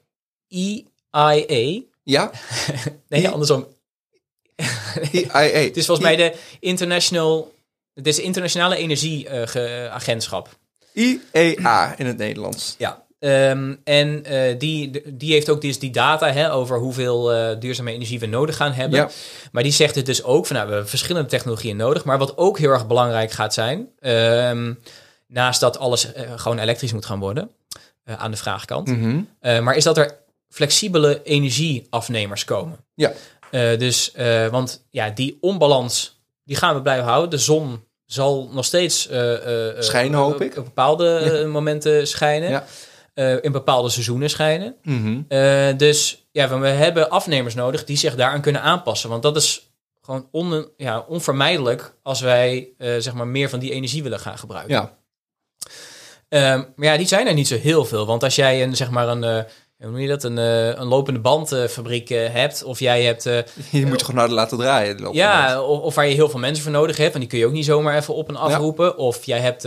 [1.10, 1.80] EIA.
[2.02, 2.30] Ja,
[3.08, 3.66] Nee, andersom.
[5.12, 5.58] EIA.
[5.64, 7.54] Het is volgens mij de International.
[7.94, 10.48] Het is Internationale Energieagentschap.
[10.92, 12.74] IEA in het Nederlands.
[12.78, 13.06] Ja.
[13.18, 17.92] Ehm, en eh, die, die heeft ook dus die data hè, over hoeveel eh, duurzame
[17.92, 18.98] energie we nodig gaan hebben.
[18.98, 19.08] Ja.
[19.52, 22.04] Maar die zegt het dus ook van nou, we hebben verschillende technologieën nodig.
[22.04, 24.72] Maar wat ook heel erg belangrijk gaat zijn, ehm,
[25.26, 27.50] naast dat alles eh, gewoon elektrisch moet gaan worden
[28.04, 29.22] aan de vraagkant, Mhm.
[29.40, 32.76] maar is dat er flexibele energieafnemers komen.
[32.94, 33.12] Ja.
[33.50, 37.30] Eh, dus, eh, want ja, die onbalans, die gaan we blijven houden.
[37.30, 39.34] De zon zal nog steeds eh,
[39.78, 40.56] Schijnen, hoop ik.
[40.56, 42.50] Op bepaalde momenten schijnen.
[42.50, 42.64] Ja.
[43.40, 44.76] In bepaalde seizoenen schijnen.
[44.82, 45.76] Mhm.
[45.76, 49.10] Dus ja, we hebben afnemers nodig die zich daaraan kunnen aanpassen.
[49.10, 49.70] Want dat is
[50.02, 54.74] gewoon on, ja, onvermijdelijk als wij zeg maar meer van die energie willen gaan gebruiken.
[54.74, 54.96] Ja.
[56.28, 58.06] Ehm, maar ja, die zijn er niet zo heel veel.
[58.06, 59.46] Want als jij een, zeg maar een,
[59.78, 63.38] hoe noem je dat, een, eh, een lopende bandfabriek eh, hebt, of jij hebt, eh,
[63.70, 65.12] Die moet je gewoon naar laten draaien.
[65.12, 67.46] ja, of, of waar je heel veel mensen voor nodig hebt, en die kun je
[67.46, 68.96] ook niet zomaar even op en afroepen.
[68.96, 69.62] Of jij hebt,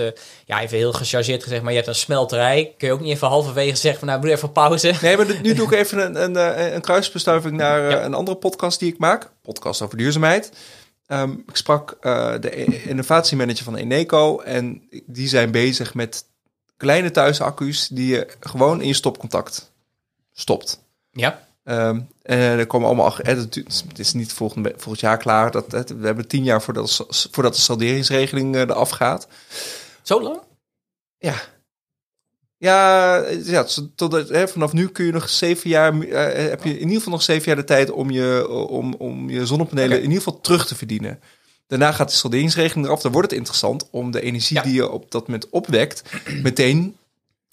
[0.46, 3.28] ja, even heel gechargeerd gezegd, maar je hebt een smelterij, kun je ook niet even
[3.28, 4.94] halverwege zeggen van, nou, doe even pauze.
[5.02, 8.04] Nee, maar nu doe ik even een, een, een kruisbestuiving naar Ja.
[8.04, 9.32] een andere podcast die ik maak.
[9.42, 10.52] Podcast over duurzaamheid.
[11.08, 14.40] Ehm, ik sprak eh, de innovatiemanager van Eneco.
[14.40, 16.26] En die zijn bezig met
[16.78, 19.71] kleine thuisaccu's die je gewoon in je stopcontact
[20.42, 20.80] stopt.
[21.12, 23.20] Ja, Ehm, en er komen allemaal...
[23.20, 25.52] eh, Het is- niet volgend, volgend jaar klaar.
[25.52, 29.28] Dat, het- we hebben tien jaar voordat, voordat de salderingsregeling eh, eraf gaat.
[30.02, 30.40] zo lang?
[31.18, 31.34] Ja.
[32.58, 36.80] Ja, ja tot, hè, vanaf nu kun je nog zeven jaar, eh, heb je in
[36.80, 40.24] ieder geval nog zeven jaar de tijd om je, om, om je zonnepanelen in ieder
[40.24, 41.20] geval terug te verdienen.
[41.68, 43.02] Daarna gaat de salderingsregeling eraf.
[43.02, 44.64] Dan wordt het interessant om de energie Ja.
[44.64, 46.02] die je op dat moment opwekt,
[46.44, 46.96] meteen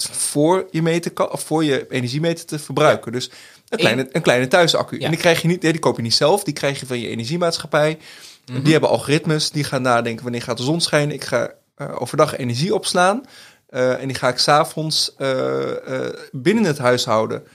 [0.07, 3.13] voor je, meter, of voor je energiemeter te verbruiken.
[3.13, 3.31] Dus
[3.69, 4.99] een kleine, een kleine thuisaccu.
[4.99, 5.05] Ja.
[5.05, 7.09] En die krijg je niet, die koop je niet zelf, die krijg je van je
[7.09, 7.99] energiemaatschappij.
[8.47, 8.63] Mhm.
[8.63, 11.15] Die hebben algoritmes, die gaan nadenken wanneer gaat de zon schijnen.
[11.15, 13.25] Ik ga eh, overdag energie opslaan.
[13.67, 17.47] eh, en die ga ik s'avonds eh binnen het huishouden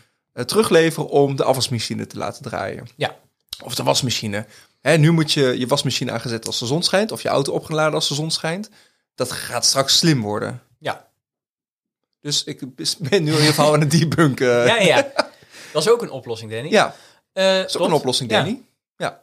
[0.46, 2.88] terugleveren om de afwasmachine te laten draaien.
[2.96, 3.16] Ja.
[3.64, 4.46] Of de wasmachine.
[4.82, 7.12] Hè, nu moet je je wasmachine aangezet als de zon schijnt.
[7.12, 8.70] Of je auto opgeladen als de zon schijnt.
[9.16, 10.62] Dat gaat straks slim worden.
[10.80, 11.08] Ja.
[12.24, 12.60] Dus ik
[13.10, 14.66] ben nu in ieder geval aan het debunken.
[14.66, 15.12] Ja, ja.
[15.74, 16.70] Dat is ook een oplossing, Danny.
[16.70, 16.96] Ja,
[17.34, 18.38] Eh, dat is ook een oplossing, Ja.
[18.38, 18.62] Danny.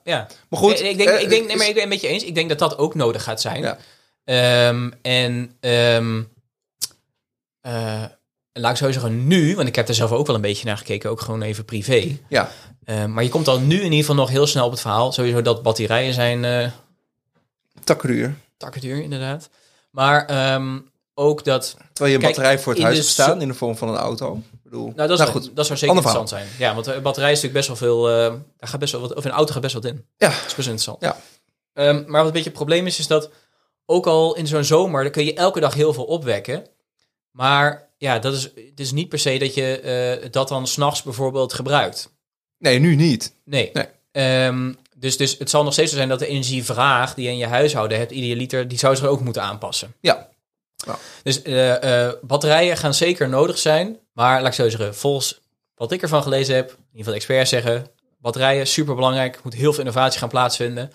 [0.05, 0.27] Ja.
[0.49, 0.81] Maar goed.
[0.83, 2.25] ik denk, eh, ik denk, nee, maar ik ben het met je eens.
[2.25, 3.63] Ik denk dat dat ook nodig gaat zijn.
[3.63, 3.79] Ja.
[4.25, 6.23] Ehm, en ehm,
[7.61, 8.05] eh,
[8.53, 10.77] laat ik zo zeggen, nu, want ik heb er zelf ook wel een beetje naar
[10.79, 12.19] gekeken, ook gewoon even privé.
[12.29, 12.51] Ja,
[12.85, 15.13] Ehm, maar je komt dan nu in ieder geval nog heel snel op het verhaal.
[15.13, 16.71] Sowieso dat batterijen zijn, eh,
[17.85, 18.35] takkenduur.
[18.57, 19.49] takkenduur inderdaad.
[19.91, 20.79] Maar ehm,
[21.14, 21.77] ook dat...
[21.92, 23.96] Terwijl je een Kijk, batterij voor het huis hebt staan in de vorm van een
[23.96, 24.35] auto.
[24.53, 25.51] Ik bedoel, Nou, dat, is, goed.
[25.57, 26.46] dat zou zeker Ander interessant zijn.
[26.59, 28.09] Ja, want de batterij is natuurlijk best wel veel...
[28.09, 30.05] eh daar gaat best wel wat, of een auto gaat best wat in.
[30.16, 30.29] Ja.
[30.29, 31.01] Dat is best interessant.
[31.01, 31.16] Ja.
[31.73, 33.31] Ehm, maar wat een beetje het probleem is, is dat
[33.87, 36.66] ook al in zo'n zomer, dan kun je elke dag heel veel opwekken.
[37.31, 41.03] Maar ja, dat is, het is niet per se dat je eh, dat dan s'nachts
[41.03, 42.12] bijvoorbeeld gebruikt.
[42.59, 43.35] Nee, nu niet.
[43.44, 43.70] Nee.
[43.73, 43.87] Nee.
[44.12, 47.37] Ehm, dus, dus het zal nog steeds zo zijn dat de energievraag die je in
[47.37, 49.94] je huishouden hebt, ieder liter, die zou zich ook moeten aanpassen.
[50.01, 50.29] Ja.
[51.23, 53.99] Dus eh, eh, batterijen gaan zeker nodig zijn.
[54.12, 55.40] Maar laat ik zo zeggen, volgens
[55.75, 57.87] wat ik ervan gelezen heb, in ieder geval de experts zeggen,
[58.19, 60.93] batterijen super belangrijk, moet heel veel innovatie gaan plaatsvinden.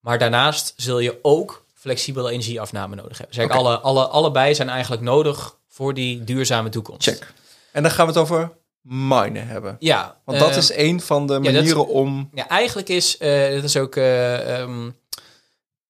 [0.00, 3.36] Maar daarnaast zul je ook flexibele energieafname nodig hebben.
[3.36, 7.08] Dus eigenlijk alle, alle, allebei zijn eigenlijk nodig voor die duurzame toekomst.
[7.08, 7.32] Check.
[7.72, 9.76] En dan gaan we het over minen hebben.
[9.78, 12.30] Ja, Want dat ehm, is een van de dat- manieren om...
[12.34, 14.62] Ja, eigenlijk is, eh dat is ook, eh,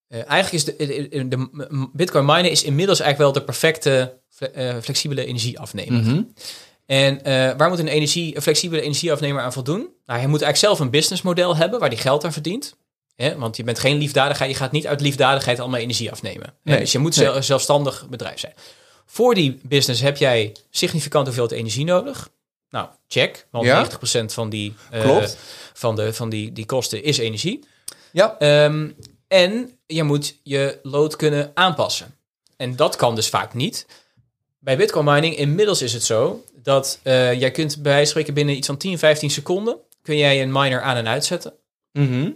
[0.08, 1.48] eh, eigenlijk is de, de,
[1.92, 6.00] Bitcoin minen is inmiddels eigenlijk wel de perfecte fle- eh, flexibele energieafnemer.
[6.02, 6.22] Mhm.
[6.86, 9.78] En eh, waar moet een, energie, een flexibele energieafnemer aan voldoen?
[9.78, 12.76] Nou, hij moet eigenlijk zelf een businessmodel hebben waar hij geld aan verdient.
[13.14, 13.38] Hè?
[13.38, 16.54] Want je bent geen liefdadigheid, je gaat niet uit liefdadigheid allemaal energie afnemen.
[16.62, 17.24] Nee, Dus je moet nee.
[17.26, 18.52] zel- zelfstandig bedrijf zijn.
[19.06, 22.28] Voor die business heb jij significant hoeveelheid energie nodig.
[22.70, 23.46] Nou, check.
[23.50, 23.84] Want Ja.
[23.84, 25.38] 90% van die, Klopt.
[25.72, 27.64] van de, van die, die kosten is energie.
[28.12, 28.38] Ja.
[28.38, 28.90] Ehm,
[29.28, 32.14] en je moet je load kunnen aanpassen.
[32.56, 33.86] En dat kan dus vaak niet.
[34.58, 38.34] Bij Bitcoin mining inmiddels is het zo dat eh, jij kunt bij wijze van spreken
[38.34, 41.52] binnen iets van 10, 15 seconden kun jij een miner aan en uitzetten.
[41.92, 42.30] Mhm.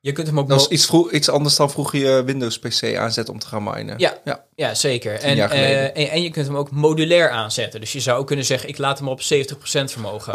[0.00, 2.96] Je kunt hem ook Dat is iets, vroeg, iets anders dan vroeger je Windows PC
[2.96, 3.98] aanzetten om te gaan minen.
[3.98, 4.18] Ja.
[4.24, 4.44] ja.
[4.54, 5.14] Ja, zeker.
[5.14, 7.80] En, eh, en, en je kunt hem ook modulair aanzetten.
[7.80, 9.24] Dus je zou ook kunnen zeggen, ik laat hem op 70%
[9.92, 10.32] vermogen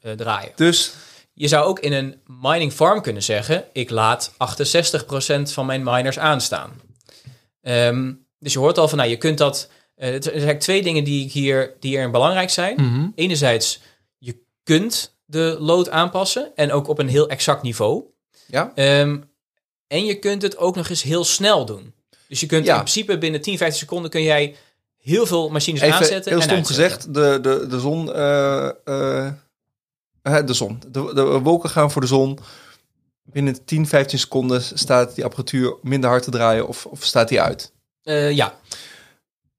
[0.00, 0.52] eh, draaien.
[0.56, 0.92] dus
[1.40, 4.34] Je zou ook in een mining farm kunnen zeggen, ik laat 68%
[5.42, 6.80] van mijn miners aanstaan.
[7.62, 9.70] Ehm, dus je hoort al van, nou, je kunt dat...
[9.96, 12.74] eh, er zijn eigenlijk twee dingen die ik hier, die hierin belangrijk zijn.
[12.76, 13.08] Mhm.
[13.14, 13.80] Enerzijds,
[14.18, 18.02] je kunt de load aanpassen en ook op een heel exact niveau.
[18.46, 18.72] ja.
[18.74, 19.18] Ehm,
[19.86, 21.94] en je kunt het ook nog eens heel snel doen.
[22.28, 22.72] Dus je kunt Ja.
[22.74, 24.56] in principe binnen 10, 15 seconden kun jij
[24.98, 26.30] heel veel machines Even aanzetten.
[26.32, 26.84] heel en stom uitzetten.
[26.84, 28.12] gezegd, de, de, de zon...
[28.12, 29.32] eh, eh,
[30.22, 30.82] de zon.
[30.88, 32.38] De, de wolken gaan voor de zon.
[33.22, 37.40] Binnen 10, 15 seconden staat die apparatuur minder hard te draaien of, of staat die
[37.40, 37.72] uit.
[38.02, 38.54] Eh, ja,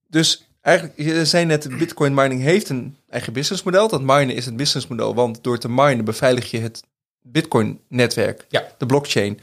[0.07, 3.87] Dus eigenlijk, je zei net, Bitcoin mining heeft een eigen businessmodel.
[3.87, 6.83] Dat minen is het businessmodel, want door te minen beveilig je het
[7.21, 8.67] Bitcoin-netwerk, Ja.
[8.77, 9.39] de blockchain.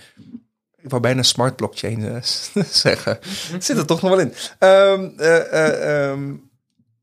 [0.76, 2.22] Ik wou bijna smart blockchain eh,
[2.84, 3.18] zeggen.
[3.58, 4.32] Zit er toch nog wel in.
[4.58, 6.34] Ehm, eh, eh, ehm,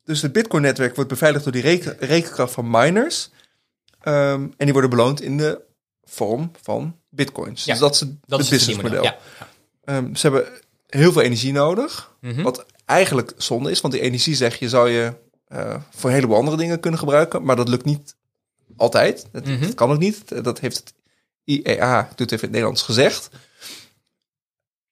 [0.04, 3.30] dus het Bitcoin-netwerk wordt beveiligd door die reken- rekenkracht van miners.
[4.06, 5.62] Ehm, en die worden beloond in de
[6.04, 7.63] vorm van bitcoins.
[7.65, 9.04] Ja, dus dat is het, dat het is businessmodel.
[9.04, 9.18] Ja.
[9.84, 10.48] Ehm, ze hebben
[10.88, 12.15] heel veel energie nodig.
[12.22, 12.41] Mhm.
[12.41, 15.13] Wat eigenlijk zonde is, want die energie zeg je zou je
[15.48, 18.15] eh, voor een heleboel andere dingen kunnen gebruiken, maar dat lukt niet
[18.78, 19.28] altijd.
[19.32, 19.62] Dat, Mhm.
[19.62, 20.44] dat kan ook niet.
[20.44, 20.94] Dat heeft het
[21.44, 23.30] IEA, ik doe het even in het Nederlands, gezegd.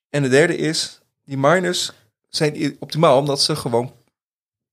[0.10, 1.92] En de derde is, die miners
[2.30, 3.94] zijn optimaal omdat ze gewoon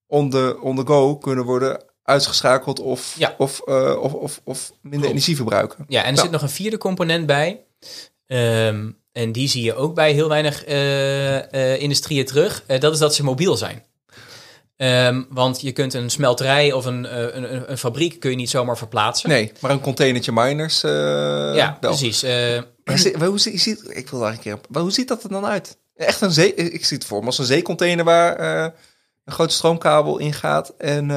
[0.07, 3.35] on the, on the go kunnen worden uitgeschakeld of, Ja.
[3.39, 5.07] of, eh, of, of, of minder Klopt.
[5.15, 5.85] energie verbruiken.
[5.89, 6.23] Ja, en er Ja.
[6.23, 7.61] zit nog een vierde component bij.
[8.27, 12.65] Ehm, en die zie je ook bij heel weinig eh, industrieën terug.
[12.67, 13.85] Dat is dat ze mobiel zijn.
[14.77, 18.79] Ehm, want je kunt een smelterij of een, een, een, fabriek kun je niet zomaar
[18.79, 19.29] verplaatsen.
[19.29, 21.91] Nee, maar een containertje miners ja, wel.
[21.91, 22.23] precies.
[23.19, 24.67] Maar hoe, zie- ziet, ik wil daar een keer op.
[24.71, 25.79] Maar hoe ziet dat er dan uit?
[25.95, 26.55] Echt een zee.
[26.55, 28.41] Ik zie het voor me als een zeecontainer waar
[29.25, 30.69] een grote stroomkabel in gaat.
[30.79, 31.11] En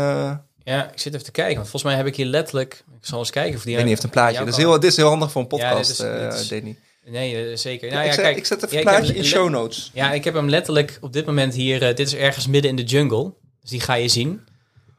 [0.64, 1.56] ja, ik zit even te kijken.
[1.56, 2.84] Want volgens mij heb ik hier letterlijk...
[3.00, 3.74] Ik zal eens kijken of die...
[3.76, 4.38] Danny heeft een plaatje.
[4.40, 6.40] Dat is, heel, dit is heel handig voor een Ja, podcast, dit is- eh, dit
[6.40, 6.78] is- Danny.
[7.06, 7.88] Nee, eh, zeker.
[7.88, 9.92] Ja, Nou, ja, ik, zet, kijk, ik zet even ja, een plaatje in show notes.
[9.94, 11.82] Ja, ik heb hem letterlijk op dit moment hier...
[11.82, 13.34] eh, dit is ergens midden in de jungle.
[13.62, 14.46] Dus die ga je zien.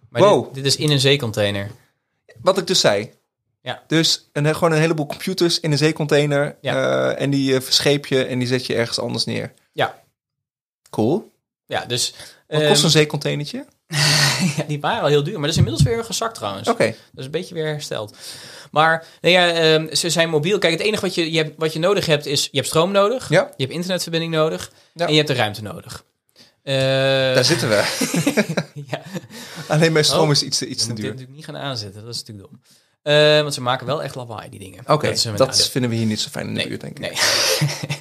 [0.08, 0.44] Maar Wow.
[0.44, 1.70] dit, dit is in een zeecontainer.
[2.40, 3.10] Wat ik dus zei.
[3.62, 3.82] Ja.
[3.86, 6.56] Dus een, gewoon een heleboel computers in een zeecontainer.
[6.60, 7.10] Ja.
[7.12, 9.52] en die verscheep je en die zet je ergens anders neer.
[9.72, 10.02] Ja.
[10.90, 11.32] Cool.
[11.66, 12.14] Ja, dus...
[12.48, 13.66] Wat ehm, kost een zeecontainertje?
[14.56, 16.68] ja, die waren al heel duur, maar dat is inmiddels weer gezakt trouwens.
[16.68, 16.84] Oké.
[16.86, 18.16] Dat is een beetje weer hersteld.
[18.70, 20.58] Maar nee, ja, ehm, ze zijn mobiel.
[20.58, 22.42] Kijk, het enige wat je, je, hebt, wat je nodig hebt is...
[22.50, 23.28] Je hebt stroom nodig.
[23.28, 23.50] Ja.
[23.56, 24.72] Je hebt internetverbinding nodig.
[24.94, 25.04] Ja.
[25.06, 26.04] En je hebt de ruimte nodig.
[26.62, 26.74] Eh,
[27.34, 27.82] Daar zitten we.
[28.90, 29.00] ja.
[29.68, 30.30] Alleen mijn stroom Oh.
[30.30, 31.04] is iets te, iets te duur.
[31.04, 32.04] natuurlijk niet gaan aanzetten.
[32.04, 32.60] Dat is natuurlijk dom.
[33.02, 34.82] Eh, want ze maken wel echt lawaai, die dingen.
[34.86, 37.00] Oké, dat vinden we hier niet zo fijn in de Nee, buurt, denk ik.
[37.00, 37.12] nee.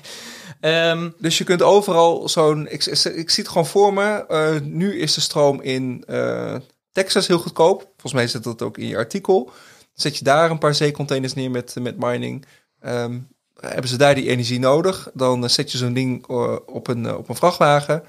[0.64, 2.68] Ehm, Dus je kunt overal zo'n...
[2.68, 4.26] Ik, zie het gewoon voor me.
[4.28, 6.56] Eh, nu is de stroom in eh,
[6.92, 7.82] Texas heel goedkoop.
[7.82, 9.52] Volgens mij zit dat ook in je artikel.
[9.94, 12.46] Zet je daar een paar zeecontainers neer met, met mining.
[12.80, 13.20] Ehm,
[13.60, 15.10] hebben ze daar die energie nodig.
[15.14, 16.28] Dan eh, zet je zo'n ding
[16.66, 18.04] op, een, op een vrachtwagen,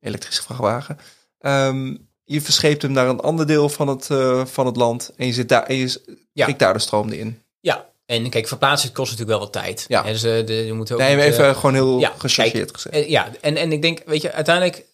[0.00, 0.98] elektrische vrachtwagen.
[1.38, 4.06] Ehm, je verscheept hem naar een ander deel van het,
[4.50, 6.52] van het land en je zit daar en je Ja.
[6.52, 7.42] daar de stroom in.
[7.60, 9.84] Ja, en kijk, verplaatsen kost natuurlijk wel wat tijd.
[9.88, 10.02] Ja.
[10.02, 12.74] Dus eh, de, je moet ook Nee, niet, even eh, gewoon heel ja, gechargeerd kijk,
[12.74, 12.94] gezegd.
[12.94, 14.84] Eh, ja, en, en ik denk, weet je, uiteindelijk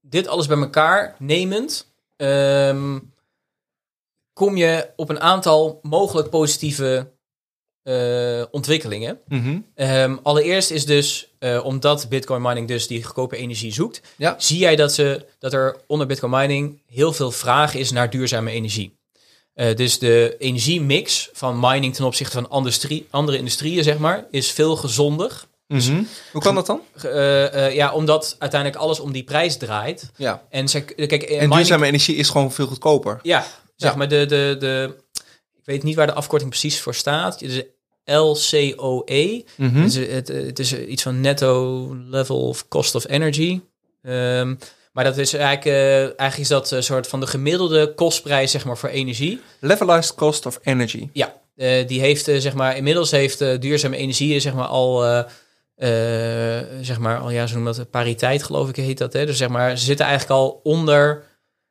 [0.00, 2.98] dit alles bij elkaar nemend, ehm,
[4.32, 7.10] kom je op een aantal mogelijk positieve
[8.50, 9.20] ontwikkelingen.
[9.28, 9.58] Mhm.
[9.74, 14.34] Ehm, allereerst is dus, omdat Bitcoin mining dus die goedkope energie zoekt, Ja.
[14.38, 18.50] zie jij dat, ze, dat er onder Bitcoin mining heel veel vraag is naar duurzame
[18.50, 18.98] energie.
[19.54, 24.50] Eh, dus de energiemix van mining ten opzichte van industrie, andere industrieën, zeg maar, is
[24.50, 25.42] veel gezonder.
[25.66, 26.02] Mhm.
[26.32, 26.80] Hoe kan dat dan?
[27.02, 30.10] Eh, eh, ja, omdat uiteindelijk alles om die prijs draait.
[30.16, 30.42] Ja.
[30.50, 33.18] En ze, kijk, En mining- duurzame energie is gewoon veel goedkoper.
[33.22, 33.96] Ja, zeg Ja.
[33.96, 34.96] maar de, de, de...
[35.58, 37.38] Ik weet niet waar de afkorting precies voor staat.
[37.38, 37.62] Dus
[38.04, 39.44] LCOE.
[39.56, 39.74] Mhm.
[39.82, 43.60] Het, is, het, het is iets van netto level of cost of energy.
[44.02, 44.54] Ehm,
[44.92, 48.64] maar dat is eigenlijk, eh, eigenlijk is dat een soort van de gemiddelde kostprijs zeg
[48.64, 49.40] maar, voor energie.
[49.60, 51.08] Levelized cost of energy.
[51.12, 55.24] Ja, eh, die heeft eh, zeg maar inmiddels heeft duurzame energie zeg maar al
[56.80, 59.12] zeg maar al ja, zo noemen dat pariteit geloof ik heet dat.
[59.12, 59.26] Hè?
[59.26, 61.22] Dus zeg maar ze zitten eigenlijk al onder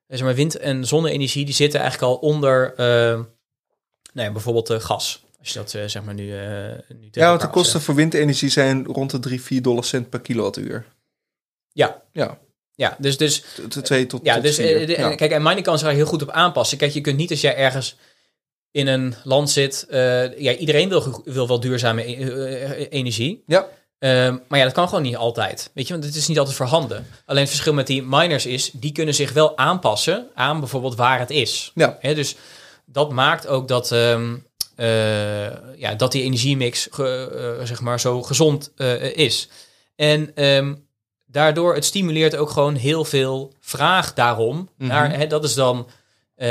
[0.08, 5.24] zeg maar wind- en zonne-energie die zitten eigenlijk al onder nou ja, bijvoorbeeld gas.
[5.40, 7.82] Als je dat zeg maar nu, eh nu Ja, want de kosten zet.
[7.82, 10.86] voor windenergie zijn rond de 3, 4 dollar cent per kilowattuur.
[11.72, 12.38] Ja, Ja,
[12.80, 14.82] ja, dus dus t- 2 tot, Ja, tot dus vier.
[14.82, 15.16] eh, de- Ja.
[15.16, 16.78] kijk, en mining kan zich daar heel goed op aanpassen.
[16.78, 17.96] Kijk, je kunt niet als jij ergens
[18.72, 19.86] in een land zit.
[19.90, 23.44] eh, ja, iedereen wil, wil wel duurzame e- eh, energie.
[23.48, 23.68] Ja.
[24.00, 25.72] Ehm, maar ja, dat kan gewoon niet altijd.
[25.74, 27.06] Weet je, want het is niet altijd voorhanden.
[27.26, 31.20] Alleen het verschil met die miners is, die kunnen zich wel aanpassen aan bijvoorbeeld waar
[31.20, 31.72] het is.
[31.76, 31.98] Ja.
[32.02, 32.36] Dus
[32.86, 34.36] dat maakt ook dat, ehm,
[34.76, 38.72] eh, ja, dat die energiemix ge- zeg maar zo gezond
[39.14, 39.50] is.
[39.96, 40.74] En ehm,
[41.32, 44.70] daardoor, het stimuleert ook gewoon heel veel vraag daarom.
[44.78, 44.90] Mhm.
[44.90, 45.88] naar, hè, dat is dan
[46.36, 46.48] eh,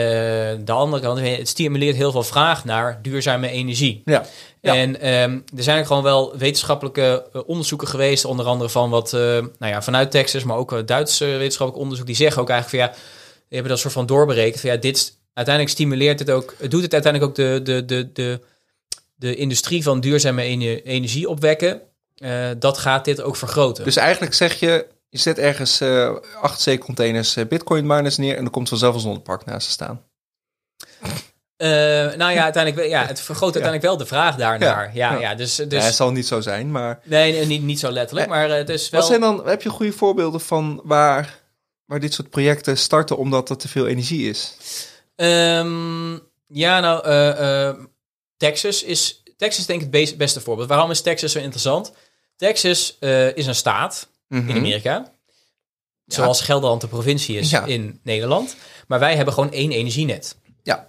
[0.64, 1.20] de andere kant.
[1.20, 4.02] Het stimuleert heel veel vraag naar duurzame energie.
[4.04, 4.24] Ja.
[4.60, 4.74] Ja.
[4.74, 9.12] En ehm, er zijn ook gewoon wel wetenschappelijke eh, onderzoeken geweest, onder andere van wat,
[9.12, 12.84] eh, nou ja, vanuit Texas, maar ook Duits eh, wetenschappelijk onderzoek, die zeggen ook eigenlijk
[12.84, 13.02] van ja,
[13.36, 14.60] die hebben dat soort van doorberekend.
[14.60, 18.12] Van, ja, dit uiteindelijk stimuleert het ook, het doet het uiteindelijk ook de, de, de,
[18.12, 18.40] de,
[19.14, 21.80] de industrie van duurzame ene- energie opwekken.
[22.18, 23.84] Eh, dat gaat dit ook vergroten.
[23.84, 28.44] Dus eigenlijk zeg je, je zet ergens eh 8 C-containers eh, bitcoin miners neer en
[28.44, 30.02] er komt vanzelf een zonnepark naast te staan.
[32.16, 34.90] Nou ja, uiteindelijk, ja, het vergroot uiteindelijk wel de vraag daarnaar.
[34.96, 35.34] Ja, ja, Ja.
[35.34, 37.00] dus, Ja, dus het zal niet zo zijn, maar...
[37.04, 39.00] nee, niet, niet zo letterlijk, maar het is wel.
[39.00, 41.40] Wat zijn dan, heb je goede voorbeelden van waar,
[41.84, 44.56] waar dit soort projecten starten omdat er te veel energie is?
[45.16, 46.12] Ehm,
[46.46, 47.02] ja, nou,
[48.36, 50.68] Texas is Texas is denk ik het be- beste voorbeeld.
[50.68, 51.92] Waarom is Texas zo interessant?
[52.38, 54.48] Texas eh, is een staat Mhm.
[54.48, 55.12] in Amerika.
[56.06, 57.64] Zoals Gelderland de provincie is Ja.
[57.64, 58.56] in Nederland.
[58.86, 60.36] Maar wij hebben gewoon één energienet.
[60.62, 60.88] Ja.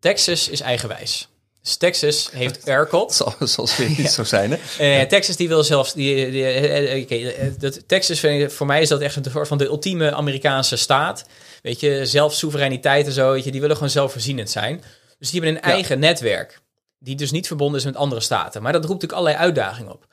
[0.00, 1.28] Texas is eigenwijs.
[1.62, 3.12] Dus Texas heeft ERCOT.
[3.14, 4.56] Zal, zal weer niet zo zijn, hè?
[5.00, 5.92] Eh, Texas die wil zelfs...
[5.92, 9.30] Die, die, eh, oké, eh, dat, Texas, vind ik- voor mij is dat echt een
[9.32, 11.24] soort van de ultieme Amerikaanse staat.
[11.62, 13.32] Weet je, zelfsoevereiniteit en zo.
[13.32, 14.82] Weet je, die willen gewoon zelfvoorzienend zijn.
[15.18, 16.60] Dus die hebben een eigen netwerk.
[16.98, 18.62] Die dus niet verbonden is met andere staten.
[18.62, 20.06] Maar dat roept natuurlijk allerlei uitdagingen op.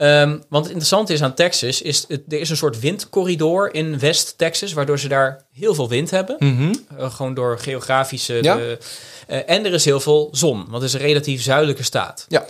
[0.00, 3.98] Ehm, want het interessante is aan Texas, is het, er is een soort windcorridor in
[3.98, 6.36] West-Texas, waardoor ze daar heel veel wind hebben.
[6.38, 6.74] Mhm.
[6.98, 8.42] Eh, gewoon door geografische.
[8.42, 8.56] Ja.
[8.56, 8.78] de-
[9.26, 12.24] eh, en er is heel veel zon, want het is een relatief zuidelijke staat.
[12.28, 12.46] Ja.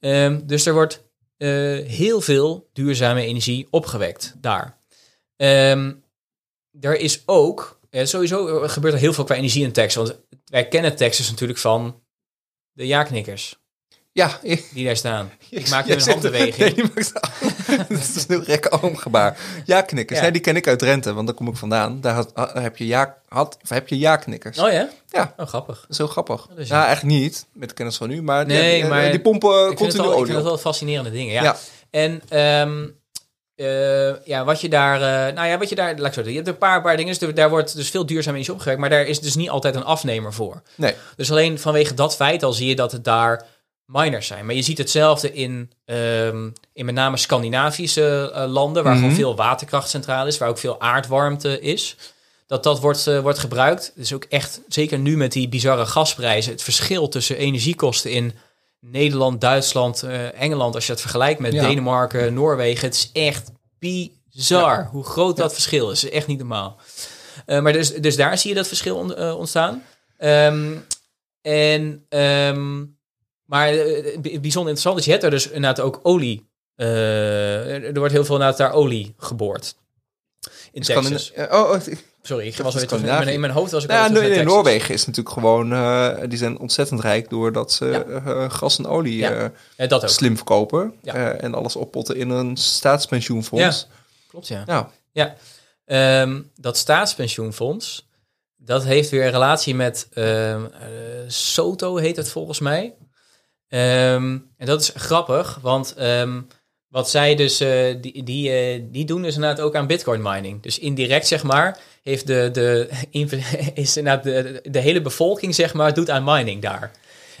[0.00, 1.02] Ehm, dus er wordt
[1.36, 1.48] eh,
[1.86, 4.78] heel veel duurzame energie opgewekt daar.
[5.36, 5.92] Ehm,
[6.80, 10.08] er is ook, sowieso gebeurt er heel veel qua energie in Texas.
[10.08, 12.02] Want wij kennen Texas natuurlijk van
[12.72, 13.56] de ja-knikkers
[14.14, 14.38] Ja,
[14.72, 15.30] die daar staan.
[15.50, 16.56] Ik maak nu een handbeweging.
[16.56, 17.12] Nee, die maakt
[17.88, 19.38] Het is een heel armgebaar.
[19.64, 20.18] Ja-knikkers.
[20.18, 20.22] Ja.
[20.24, 22.00] Nee, die ken ik uit Drenthe, want daar kom ik vandaan.
[22.00, 24.58] Daar had, ha- heb je ja, had, of heb je ja-knikkers.
[24.58, 24.88] Oh ja?
[25.08, 25.34] Ja.
[25.36, 25.80] Oh, grappig.
[25.80, 26.46] Dat is heel grappig.
[26.48, 29.10] Dat is- nou, eigenlijk niet, met de kennis van nu, maar, die- Nee, die, maar
[29.10, 30.44] die pompen Ik continu wel, ik olie vind op.
[30.44, 31.42] wel fascinerende dingen, ja.
[31.42, 31.56] Ja.
[31.90, 32.86] En ehm,
[33.54, 34.94] eh, ja, wat je daar,
[35.28, 37.18] eh, nou ja, wat je daar, laat ik zo je hebt een paar, paar dingen,
[37.18, 39.84] dus daar wordt dus veel duurzaam energie opgewekt, maar daar is dus niet altijd een
[39.84, 40.62] afnemer voor.
[40.74, 40.94] Nee.
[41.16, 43.44] Dus alleen vanwege dat feit al zie je dat het daar
[43.86, 44.46] miners zijn.
[44.46, 49.00] Maar je ziet hetzelfde in, ehm, in met name Scandinavische eh, landen, waar Mhm.
[49.02, 51.96] gewoon veel waterkrachtcentrale is, waar ook veel aardwarmte is.
[52.46, 53.92] Dat dat wordt, eh, wordt gebruikt.
[53.94, 58.34] Dus ook echt, zeker nu met die bizarre gasprijzen, het verschil tussen energiekosten in
[58.80, 61.68] Nederland, Duitsland, eh, Engeland, als je dat vergelijkt met Ja.
[61.68, 66.02] Denemarken, Noorwegen, het is echt bizar hoe groot dat verschil is.
[66.02, 66.76] Het is echt niet normaal.
[67.46, 69.82] Maar dus, dus daar zie je dat verschil on- ontstaan.
[70.18, 70.72] Ehm,
[71.42, 72.84] en ehm,
[73.54, 76.46] maar eh, b- bijzonder interessant is, je hebt er dus inderdaad ook olie.
[76.74, 79.74] eh, er wordt heel veel inderdaad daar olie geboord.
[80.72, 81.32] In Texas.
[81.36, 81.76] Oh, oh,
[82.22, 84.44] Sorry, ik was weer terug- in in mijn hoofd was ik Nou ja, in.
[84.46, 88.02] Noorwegen is natuurlijk gewoon, eh, die zijn ontzettend rijk doordat ze Ja.
[88.04, 89.52] eh, gas en olie Ja.
[89.76, 90.08] eh, dat ook.
[90.08, 93.86] slim verkopen eh, en alles oppotten in een staatspensioenfonds.
[94.28, 94.62] Klopt, ja.
[94.66, 94.90] Ja.
[95.12, 95.36] Ja,
[95.84, 98.08] Ehm, dat staatspensioenfonds,
[98.56, 100.88] dat heeft weer een relatie met ehm, eh,
[101.26, 102.94] Soto, heet het volgens mij.
[103.74, 106.40] Ehm, en dat is grappig, want ehm,
[106.88, 110.62] wat zij dus, eh, die, die, eh, die doen dus inderdaad ook aan bitcoin mining.
[110.62, 112.88] Dus indirect, zeg maar, heeft de, de,
[113.74, 116.90] is inderdaad de, de hele bevolking, zeg maar, doet aan mining daar.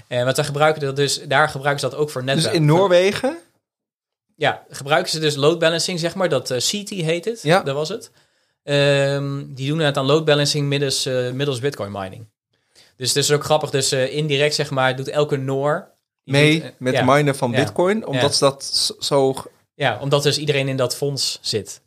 [0.08, 2.56] En wat zij gebruiken dat dus, daar gebruiken ze dat ook voor Dus netwerk.
[2.56, 3.38] in Noorwegen,
[4.36, 6.28] Ja, gebruiken ze dus load balancing, zeg maar.
[6.28, 7.42] Dat eh CT heet het.
[7.42, 7.62] Ja.
[7.62, 8.10] Dat was het.
[8.62, 12.26] Ehm, die doen het aan load balancing middels, eh, middels bitcoin mining.
[12.96, 13.70] Dus het is ook grappig.
[13.70, 15.92] Dus eh, indirect, zeg maar, doet elke Noor...
[16.24, 17.56] mee eh, met ja, minen van Ja.
[17.56, 18.28] bitcoin, omdat Ja.
[18.36, 19.34] ze dat zo...
[19.74, 21.80] Ja, omdat dus iedereen in dat fonds zit.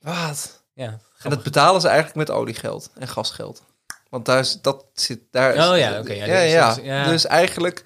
[0.00, 0.62] Wat?
[0.74, 3.62] Ja, En dat betalen ze eigenlijk met oliegeld en gasgeld.
[4.10, 5.54] Want daar is, dat zit daar.
[5.54, 7.02] is- Oh ja, oké, ja, ja, dus ja.
[7.04, 7.10] ja.
[7.10, 7.82] Dus eigenlijk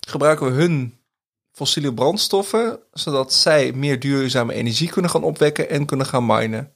[0.00, 0.98] gebruiken we hun
[1.52, 6.72] fossiele brandstoffen, zodat zij meer duurzame energie kunnen gaan opwekken en kunnen gaan minen.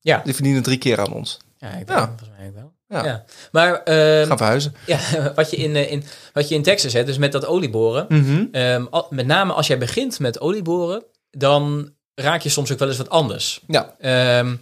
[0.00, 0.20] Ja.
[0.24, 1.38] Die verdienen drie keer aan ons.
[1.58, 1.94] Ja, ik Ja.
[1.96, 2.72] denk, volgens mij wel.
[2.90, 3.04] Ja.
[3.04, 3.24] Ja.
[3.52, 3.80] Maar
[4.26, 4.74] Gaan verhuizen.
[4.86, 4.98] ja,
[5.34, 8.06] wat, je in, eh, in, wat je in Texas hebt, dus met dat olieboren...
[8.08, 8.44] Mhm.
[8.52, 12.88] Ehm, al- met name als jij begint met olieboren, dan raak je soms ook wel
[12.88, 13.60] eens wat anders.
[13.66, 13.94] Ja.
[13.98, 14.56] Ehm,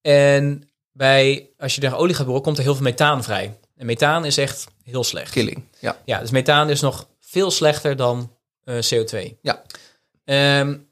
[0.00, 3.58] en bij, als je naar olie gaat boren, komt er heel veel methaan vrij.
[3.76, 5.30] En methaan is echt heel slecht.
[5.30, 5.64] Killing.
[5.78, 5.96] Ja.
[6.04, 9.38] Ja, dus methaan is nog veel slechter dan eh, CO2.
[9.42, 9.62] Ja.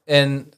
[0.03, 0.49] En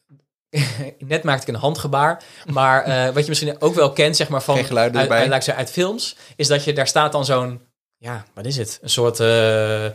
[1.00, 4.42] net maakte ik een handgebaar, maar eh, wat je misschien ook wel kent, zeg maar
[4.44, 5.32] van uit, erbij.
[5.32, 7.62] uit, uit films, is dat je daar staat dan zo'n,
[7.98, 8.80] ja, wat is het?
[8.82, 9.86] Een soort, eh,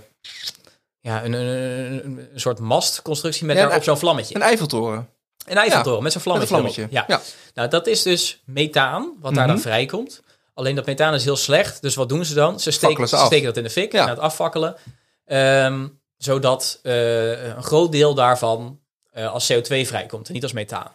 [1.01, 4.35] ja, een, een, een, soort mastconstructie met Ja, daarop zo'n vlammetje.
[4.35, 5.09] Een Eiffeltoren.
[5.47, 6.55] Een Eiffeltoren met zo'n Met vlammetje.
[6.73, 6.87] vlammetje.
[6.91, 7.05] Ja.
[7.09, 7.21] Ja.
[7.55, 9.53] Nou, dat is dus methaan, wat daar Mhm.
[9.55, 10.23] dan vrijkomt.
[10.55, 11.83] Alleen dat methaan is heel slecht.
[11.83, 12.61] Dus wat doen ze dan?
[12.61, 13.27] Ze steken, ze ze af.
[13.27, 14.05] steken dat in de fik, Ja.
[14.05, 14.77] na het afvakkelen.
[15.25, 20.93] Ehm, zodat eh, een groot deel daarvan eh, als CO2 vrijkomt en niet als methaan.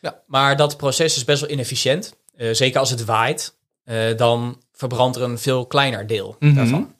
[0.00, 0.22] Ja.
[0.26, 2.14] Maar dat proces is best wel inefficiënt.
[2.36, 6.54] Eh, zeker als het waait, eh, dan verbrandt er een veel kleiner deel Mhm.
[6.54, 6.94] daarvan.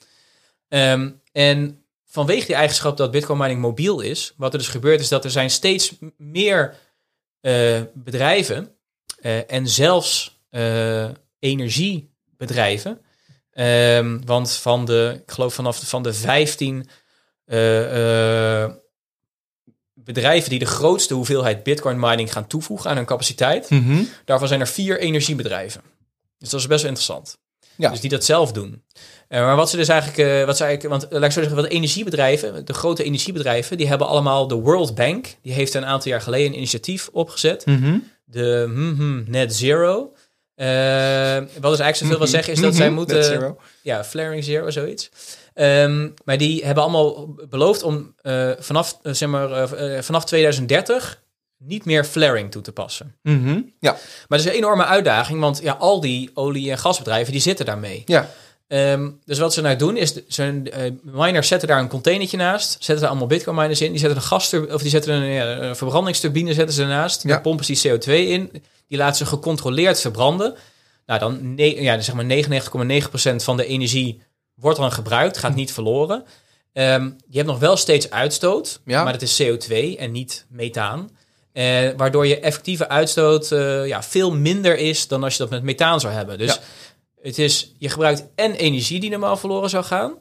[0.69, 5.09] Ehm, en vanwege die eigenschap dat Bitcoin mining mobiel is, wat er dus gebeurt is
[5.09, 6.77] dat er zijn steeds meer
[7.93, 8.77] bedrijven
[9.47, 10.39] en zelfs
[11.39, 13.01] energiebedrijven.
[13.51, 16.89] Ehm, want van de, ik geloof vanaf van de 15
[17.45, 18.71] eh, eh,
[20.05, 24.03] bedrijven die de grootste hoeveelheid Bitcoin mining gaan toevoegen aan hun capaciteit, Mhm.
[24.25, 25.81] daarvan zijn er vier energiebedrijven.
[26.39, 27.37] Dus dat is best wel interessant.
[27.77, 27.91] Ja.
[27.91, 28.83] Dus die dat zelf doen.
[29.29, 31.41] Eh, maar wat ze dus eigenlijk, eh, wat ze eigenlijk, want eh, laat ik zo
[31.41, 35.85] zeggen, wat energiebedrijven, de grote energiebedrijven, die hebben allemaal de World Bank, die heeft een
[35.85, 37.99] aantal jaar geleden een initiatief opgezet, Mhm.
[38.25, 40.13] de mhm, Net Zero.
[40.57, 42.79] Wat dus eigenlijk zoveel wil zeggen is dat Mhm.
[42.81, 45.11] zij moeten, ja, flaring zero, zoiets.
[45.55, 51.23] Ehm, maar die hebben allemaal beloofd om eh, vanaf, eh, zeg maar, eh, vanaf 2030
[51.59, 53.17] niet meer flaring toe te passen.
[53.23, 53.61] Mhm.
[53.81, 53.91] Ja.
[53.93, 57.67] Maar dat is een enorme uitdaging, want ja, al die olie- en gasbedrijven die zitten
[57.67, 58.03] daarmee.
[58.07, 58.31] Ja.
[58.69, 60.49] Ehm, dus wat ze nou doen is, eh,
[61.03, 64.25] miners zetten daar een containertje naast, zetten er allemaal bitcoin miners in, die zetten een
[64.25, 67.29] gas of die zetten een, ja, een verbrandingsturbine zetten ze ernaast, Ja.
[67.29, 68.51] daar pompen ze die CO2 in,
[68.89, 70.55] die laten ze gecontroleerd verbranden.
[71.07, 74.23] Nou, dan ja, zeg maar 99,9% van de energie
[74.55, 76.25] wordt dan gebruikt, gaat niet verloren.
[76.73, 79.03] Ehm, je hebt nog wel steeds uitstoot, Ja.
[79.05, 81.11] maar dat is CO2 en niet methaan.
[81.53, 85.63] Eh, waardoor je effectieve uitstoot eh, ja, veel minder is dan als je dat met
[85.63, 86.39] methaan zou hebben.
[86.39, 86.61] Dus Ja.
[87.23, 90.15] het is, je gebruikt en energie die normaal verloren zou gaan.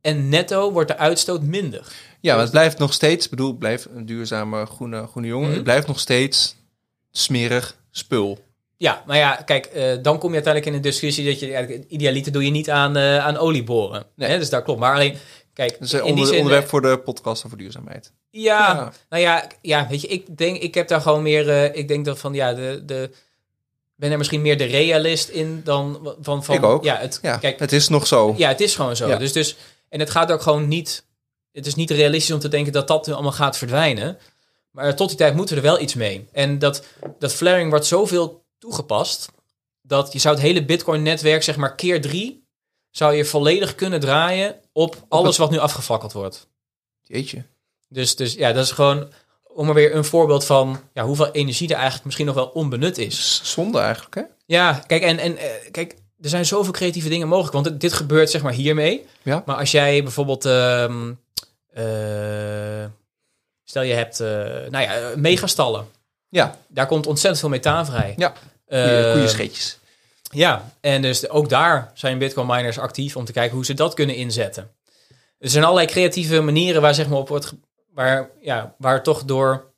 [0.00, 1.92] En netto wordt de uitstoot minder.
[2.20, 5.46] Ja, maar het blijft nog steeds, ik bedoel, het blijft een duurzame groene, groene jongen.
[5.46, 5.54] Mhm.
[5.54, 6.56] Het blijft nog steeds
[7.10, 8.38] smerig spul.
[8.76, 11.84] Ja, maar ja, kijk, eh, dan kom je uiteindelijk in een discussie dat je eigenlijk
[11.88, 14.06] idealiter doe je niet aan, eh, aan olie boren.
[14.16, 14.28] Nee.
[14.28, 14.80] Hè, dus dat klopt.
[14.80, 15.16] Maar alleen,
[15.52, 18.12] kijk, Dat is een in die onder, zin, onderwerp eh, voor de podcast over duurzaamheid.
[18.30, 18.92] Ja, Ja.
[19.08, 22.18] nou ja, ja, weet je, ik denk, ik heb daar gewoon meer, ik denk dat
[22.18, 23.10] van, ja, de, de,
[23.94, 26.84] ben er misschien meer de realist in dan van, van Ik ook.
[26.84, 28.34] Ja, het, Ja, kijk, het is nog zo.
[28.36, 29.18] ja, het is gewoon zo.
[29.18, 29.56] Dus, dus,
[29.88, 31.04] en het gaat ook gewoon niet,
[31.52, 34.18] het is niet realistisch om te denken dat dat nu allemaal gaat verdwijnen.
[34.70, 36.28] Maar tot die tijd moeten we er wel iets mee.
[36.32, 36.84] En dat,
[37.18, 39.28] dat flaring wordt zoveel toegepast,
[39.82, 42.46] dat je zou het hele Bitcoin-netwerk, zeg maar, keer drie,
[42.90, 46.48] zou je volledig kunnen draaien op alles wat nu afgefakkeld wordt.
[47.02, 47.44] Jeetje.
[47.88, 49.12] Dus, dus ja, dat is gewoon
[49.42, 52.98] om maar weer een voorbeeld van ja, hoeveel energie er eigenlijk misschien nog wel onbenut
[52.98, 53.40] is.
[53.42, 54.22] Zonde eigenlijk, hè?
[54.46, 57.52] Ja, kijk, en, en eh, kijk, er zijn zoveel creatieve dingen mogelijk.
[57.52, 59.06] Want dit, dit gebeurt zeg maar hiermee.
[59.22, 59.42] Ja.
[59.46, 60.44] Maar als jij bijvoorbeeld...
[60.44, 61.12] ehm,
[61.72, 62.84] eh,
[63.64, 64.28] stel je hebt, eh,
[64.70, 65.86] nou ja, megastallen.
[66.28, 68.14] Ja, Daar komt ontzettend veel methaan vrij.
[68.16, 68.32] ja.
[68.74, 69.78] Eh, Goeie, goeie scheetjes.
[70.30, 73.94] Ja, en dus ook daar zijn Bitcoin miners actief om te kijken hoe ze dat
[73.94, 74.70] kunnen inzetten.
[75.38, 77.52] Er zijn allerlei creatieve manieren waar zeg maar op wordt,
[77.92, 79.72] waar ja, waar toch door,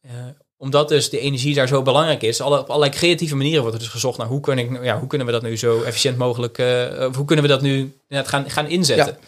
[0.00, 0.10] eh,
[0.56, 3.82] omdat dus de energie daar zo belangrijk is, alle, op allerlei creatieve manieren wordt er
[3.82, 6.58] dus gezocht naar hoe, kun ik, ja, hoe kunnen we dat nu zo efficiënt mogelijk,
[7.08, 9.18] of hoe kunnen we dat nu inderdaad gaan, gaan inzetten.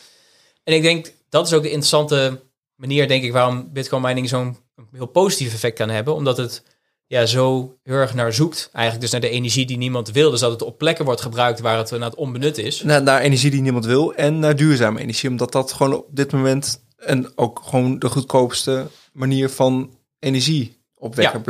[0.64, 2.40] En ik denk dat is ook de interessante
[2.74, 4.56] manier, denk ik, waarom Bitcoin mining zo'n
[4.92, 6.62] heel positief effect kan hebben, omdat het
[7.06, 8.68] ja, zo heel erg naar zoekt.
[8.72, 10.30] Eigenlijk dus naar de energie die niemand wil.
[10.30, 12.82] Dus dat het op plekken wordt gebruikt waar het inderdaad onbenut is.
[12.82, 15.30] Naar, naar energie die niemand wil en naar duurzame energie.
[15.30, 21.42] Omdat dat gewoon op dit moment en ook gewoon de goedkoopste manier van energie opwekken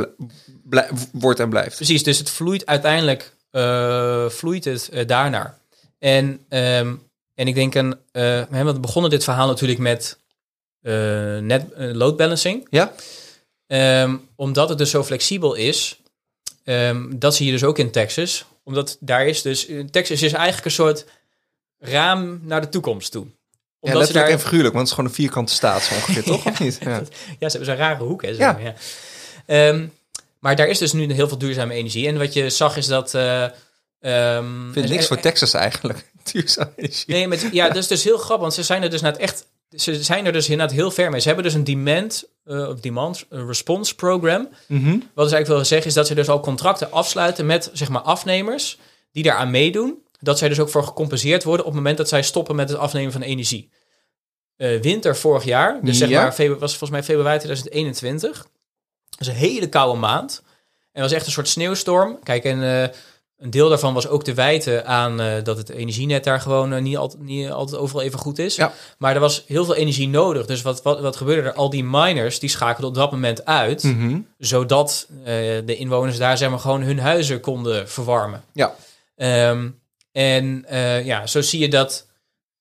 [0.69, 0.87] Ja.
[1.11, 1.75] wordt en blijft.
[1.75, 5.57] Precies, dus het vloeit uiteindelijk eh, vloeit het eh, daarnaar.
[5.99, 6.95] En, ehm,
[7.35, 10.19] en ik denk, een, eh, we hebben begonnen dit verhaal natuurlijk met
[11.41, 12.67] net load balancing.
[12.69, 12.93] Ja?
[13.67, 15.99] Ehm, omdat het dus zo flexibel is,
[16.63, 18.45] ehm, dat zie je dus ook in Texas.
[18.63, 21.05] Omdat daar is dus, in Texas is eigenlijk een soort
[21.79, 23.25] raam naar de toekomst toe.
[23.25, 23.29] Ja,
[23.79, 26.23] Omdat ze letterlijk daar, en figuurlijk, want het is gewoon een vierkante staat zo ongeveer,
[26.33, 26.45] toch?
[26.45, 26.77] Of niet?
[26.81, 27.01] Ja.
[27.39, 28.21] Ja, ze hebben zo'n rare hoek.
[28.21, 28.57] Hè, zo, Ja.
[28.61, 28.73] ja.
[29.45, 29.87] Ehm,
[30.39, 32.07] maar daar is dus nu heel veel duurzame energie.
[32.07, 33.13] En wat je zag is dat...
[33.13, 36.11] eh Ik vind niks en- voor Texas eigenlijk.
[36.31, 37.03] Duurzame energie.
[37.13, 39.45] Nee, met, ja, dat is dus heel grappig, want ze zijn er dus net echt,
[39.75, 41.19] ze zijn er dus inderdaad heel ver mee.
[41.19, 44.49] Ze hebben dus een demand, eh, of demand eh, response program.
[44.67, 44.89] Mhm.
[44.91, 48.01] Wat dus eigenlijk wil zeggen is dat ze dus al contracten afsluiten met zeg maar
[48.01, 48.77] afnemers
[49.11, 50.05] die daaraan meedoen.
[50.19, 52.77] Dat zij dus ook voor gecompenseerd worden op het moment dat zij stoppen met het
[52.77, 53.69] afnemen van energie.
[54.55, 58.47] Eh, winter vorig jaar, dus zeg maar febru- was volgens mij februari 2021.
[59.09, 60.41] Dat is een hele koude maand.
[60.91, 62.19] En dat was echt een soort sneeuwstorm.
[62.23, 62.91] Kijk, en
[63.37, 66.81] een deel daarvan was ook te wijten aan eh, dat het energienet daar gewoon eh,
[66.81, 68.55] niet, altijd, niet altijd overal even goed is.
[68.55, 68.73] Ja.
[68.97, 70.45] Maar er was heel veel energie nodig.
[70.45, 71.53] Dus wat, wat, wat gebeurde er?
[71.55, 74.19] Al die miners die schakelden op dat moment uit Mhm.
[74.37, 75.23] zodat eh,
[75.65, 78.43] de inwoners daar zeg maar gewoon hun huizen konden verwarmen.
[78.53, 78.75] Ja.
[79.15, 79.69] Ehm,
[80.11, 80.65] en
[81.03, 82.07] ja, zo zie je dat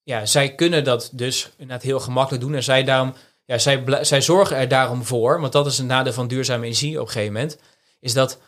[0.02, 2.54] ja, zij kunnen dat dus inderdaad heel gemakkelijk doen.
[2.54, 3.14] En zij, daarom,
[3.44, 7.00] ja, zij, zij zorgen er daarom voor, want dat is een nadeel van duurzame energie
[7.00, 7.58] op een gegeven moment,
[8.00, 8.38] is dat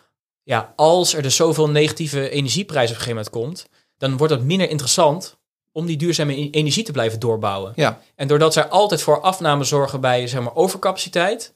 [0.48, 3.68] ja, als er dus zoveel negatieve energieprijs op een gegeven moment komt,
[3.98, 5.38] dan wordt het minder interessant
[5.72, 7.72] om die duurzame e- energie te blijven doorbouwen.
[7.76, 8.00] Ja.
[8.14, 11.52] En doordat zij altijd voor afname zorgen bij zeg maar, overcapaciteit,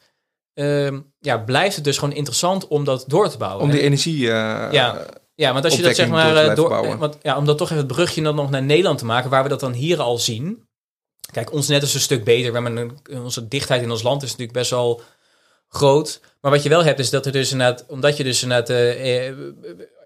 [0.55, 3.63] ehm, ja, blijft het dus gewoon interessant om dat door te bouwen.
[3.65, 4.27] Om die En- energie...
[4.31, 5.07] eh, Ja.
[5.35, 7.71] ja, want als je dat zeg maar door eh, door, want, ja, om dat toch
[7.71, 10.19] even het brugje dan nog naar Nederland te maken, waar we dat dan hier al
[10.19, 10.67] zien.
[11.33, 12.53] Kijk, ons net is een stuk beter.
[12.53, 15.01] We hebben een, onze dichtheid in ons land is natuurlijk best wel
[15.69, 16.21] groot.
[16.43, 19.33] Maar wat je wel hebt is dat er dus inderdaad, omdat je dus inderdaad eh,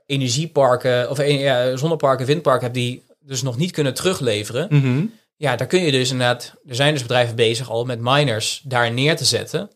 [0.06, 4.66] energieparken of eh, ja, zonneparken, windparken hebt die dus nog niet kunnen terugleveren.
[4.70, 5.04] Mhm.
[5.36, 8.92] Ja, daar kun je dus inderdaad, er zijn dus bedrijven bezig al met miners daar
[8.92, 9.70] neer te zetten,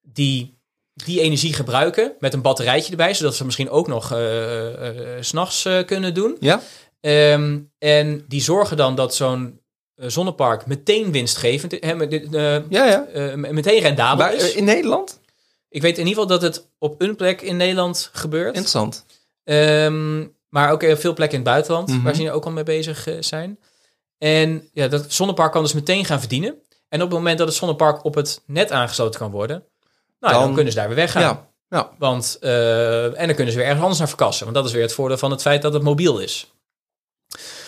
[0.00, 0.58] die
[1.04, 4.18] die energie gebruiken met een batterijtje erbij, zodat ze misschien ook nog eh,
[5.20, 6.36] s s'nachts kunnen doen.
[6.40, 6.60] Ja?
[7.00, 9.60] Ehm, en die zorgen dan dat zo'n
[9.96, 13.06] zonnepark meteen winstgevend, hè, met Ja, ja.
[13.36, 14.54] meteen rendabel is.
[14.54, 15.19] in Nederland?
[15.70, 18.46] Ik weet in ieder geval dat het op een plek in Nederland gebeurt.
[18.46, 19.04] Interessant.
[19.44, 22.02] Ehm, maar ook veel plekken in het buitenland, Mhm.
[22.02, 23.58] waar ze hier ook al mee bezig eh, zijn.
[24.18, 26.54] En ja, dat zonnepark kan dus meteen gaan verdienen.
[26.88, 29.64] En op het moment dat het zonnepark op het net aangesloten kan worden,
[30.20, 31.22] nou, dan, Dan- kunnen ze daar weer weggaan.
[31.22, 31.48] Ja.
[31.68, 31.90] Ja.
[31.98, 34.44] Want, eh, en dan kunnen ze weer ergens anders naar verkassen.
[34.44, 36.52] Want dat is weer het voordeel van het feit dat het mobiel is.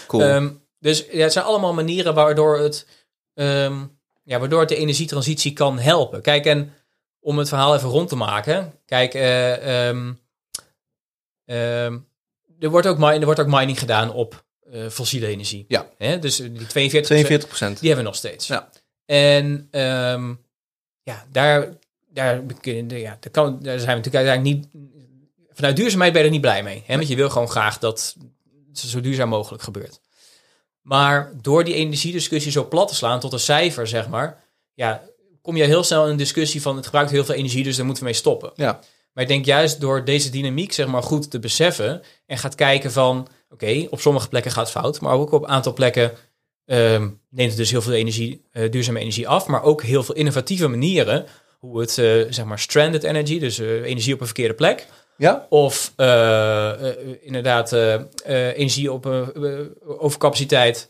[0.07, 0.23] Cool.
[0.23, 2.87] Ehm, dus ja, het zijn allemaal manieren waardoor het,
[3.35, 3.75] ehm,
[4.25, 6.23] ja, waardoor het de energietransitie kan helpen.
[6.23, 6.73] Kijk, en
[7.23, 8.75] om het verhaal even rond te maken.
[8.87, 10.13] Kijk, eh, ehm,
[11.45, 11.99] ehm,
[12.59, 15.65] er, wordt ook, er wordt ook mining gedaan op eh, fossiele energie.
[15.69, 15.89] Ja.
[15.99, 16.19] Hè?
[16.19, 17.81] Dus die 42, 42 procent.
[17.81, 18.47] die hebben we nog steeds.
[18.47, 18.69] Ja.
[19.05, 20.35] En ehm,
[21.03, 21.69] ja, daar,
[22.09, 24.69] daar, ja, daar, kan, daar zijn we natuurlijk uiteindelijk niet...
[25.53, 26.83] Vanuit duurzaamheid ben je er niet blij mee.
[26.87, 26.97] Hè?
[26.97, 28.17] Want je wil gewoon graag dat
[28.69, 30.01] het zo duurzaam mogelijk gebeurt.
[30.81, 34.41] Maar door die energiediscussie zo plat te slaan tot een cijfer, zeg maar...
[34.75, 35.03] Ja,
[35.43, 37.85] kom je heel snel in een discussie van het gebruikt heel veel energie, dus daar
[37.85, 38.53] moeten we mee stoppen.
[38.55, 38.81] Ja.
[39.13, 42.93] Maar ik denk juist door deze dynamiek zeg maar goed te beseffen en gaat kijken
[42.93, 46.13] van oké, op sommige plekken gaat het fout, maar ook op een aantal plekken
[46.65, 50.15] ehm, neemt het dus heel veel energie, eh, duurzame energie af, maar ook heel veel
[50.15, 51.27] innovatieve manieren
[51.59, 54.87] hoe het eh, zeg maar stranded energy, dus eh, energie op een verkeerde plek,
[55.17, 55.47] Ja?
[55.49, 55.93] of
[57.21, 57.73] inderdaad
[58.55, 59.07] energie op
[59.85, 60.89] overcapaciteit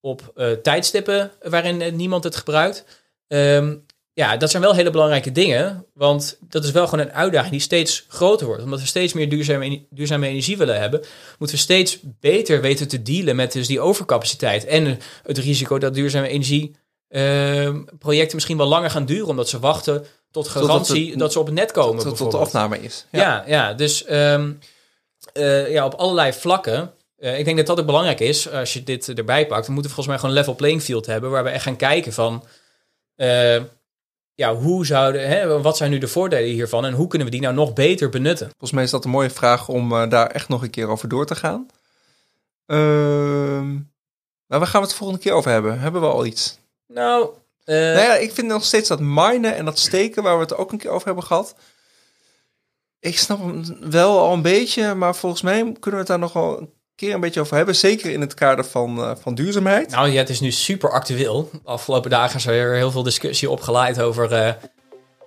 [0.00, 0.32] op
[0.62, 2.84] tijdstippen waarin niemand het gebruikt.
[3.28, 3.74] Ehm,
[4.14, 5.86] ja, dat zijn wel hele belangrijke dingen.
[5.94, 8.62] Want dat is wel gewoon een uitdaging die steeds groter wordt.
[8.62, 11.00] Omdat we steeds meer duurzame, duurzame energie willen hebben,
[11.38, 14.64] moeten we steeds beter weten te dealen met dus die overcapaciteit.
[14.64, 16.76] En het risico dat duurzame energie
[17.08, 21.38] uh, projecten misschien wel langer gaan duren, omdat ze wachten tot garantie dat, dat ze
[21.38, 22.04] op het net komen.
[22.04, 23.06] Tot, tot de afname is.
[23.10, 24.58] Ja, ja, ja dus um,
[25.32, 26.92] uh, ja, op allerlei vlakken.
[27.18, 28.50] Uh, ik denk dat dat ook belangrijk is.
[28.50, 31.06] Als je dit erbij pakt, dan moeten we volgens mij gewoon een level playing field
[31.06, 32.44] hebben, waar we echt gaan kijken van.
[34.36, 37.42] Ja, hoe zouden, hè, wat zijn nu de voordelen hiervan en hoe kunnen we die
[37.42, 38.46] nou nog beter benutten?
[38.46, 41.08] Volgens mij is dat een mooie vraag om uh, daar echt nog een keer over
[41.08, 41.66] door te gaan.
[42.66, 42.78] Uh,
[44.46, 45.80] nou, waar gaan we het de volgende keer over hebben?
[45.80, 46.58] Hebben we al iets?
[46.86, 47.28] Nou,
[47.64, 47.74] uh...
[47.74, 50.72] nou ja, ik vind nog steeds dat minen en dat steken, waar we het ook
[50.72, 51.54] een keer over hebben gehad.
[53.00, 56.32] Ik snap hem wel al een beetje, maar volgens mij kunnen we het daar nog
[56.32, 57.76] wel een keer een beetje over hebben.
[57.76, 59.90] Zeker in het kader van, uh, van duurzaamheid.
[59.90, 61.48] Nou ja, het is nu super actueel.
[61.52, 64.32] De afgelopen dagen is er heel veel discussie opgeleid over...
[64.32, 64.52] Uh,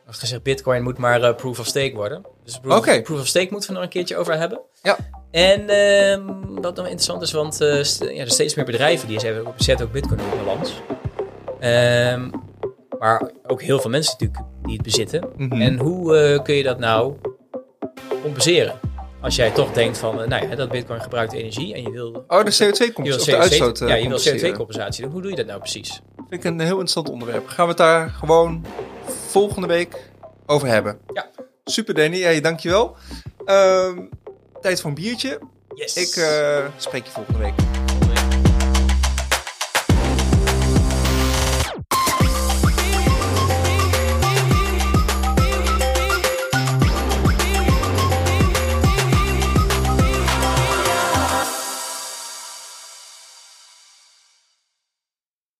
[0.09, 2.25] gezegd, bitcoin moet maar uh, proof of stake worden.
[2.43, 3.01] Dus proof, okay.
[3.01, 4.61] proof of stake moeten we nog een keertje over hebben.
[4.81, 4.97] Ja.
[5.31, 9.19] En uh, wat nog interessant is, want ja, er steeds meer bedrijven die
[9.57, 10.81] zetten ook bitcoin op balans.
[11.61, 12.31] Um,
[12.99, 15.19] maar ook heel veel mensen natuurlijk die het bezitten.
[15.19, 15.43] Mhm.
[15.43, 15.61] Mm -hmm.
[15.61, 17.13] En hoe kun je dat nou
[18.21, 18.79] compenseren?
[19.21, 22.23] Als jij toch denkt van, uh, nou ja, dat bitcoin gebruikt energie en je wil...
[22.27, 25.11] Oh, de CO2-compensatie, of de uitstoot Ja, je wil CO2-compensatie doen.
[25.11, 26.01] Hoe doe je dat nou precies?
[26.15, 27.47] Vind ik een heel interessant onderwerp.
[27.47, 28.65] Gaan we het daar gewoon
[29.27, 30.09] volgende week
[30.45, 30.99] over hebben.
[31.13, 31.29] Ja.
[31.65, 32.21] Super, Danny.
[32.21, 32.95] Hey, dankjewel.
[33.45, 33.97] Uh,
[34.61, 35.39] tijd voor een biertje.
[35.75, 35.95] Yes.
[35.95, 37.86] Ik uh, spreek je volgende week.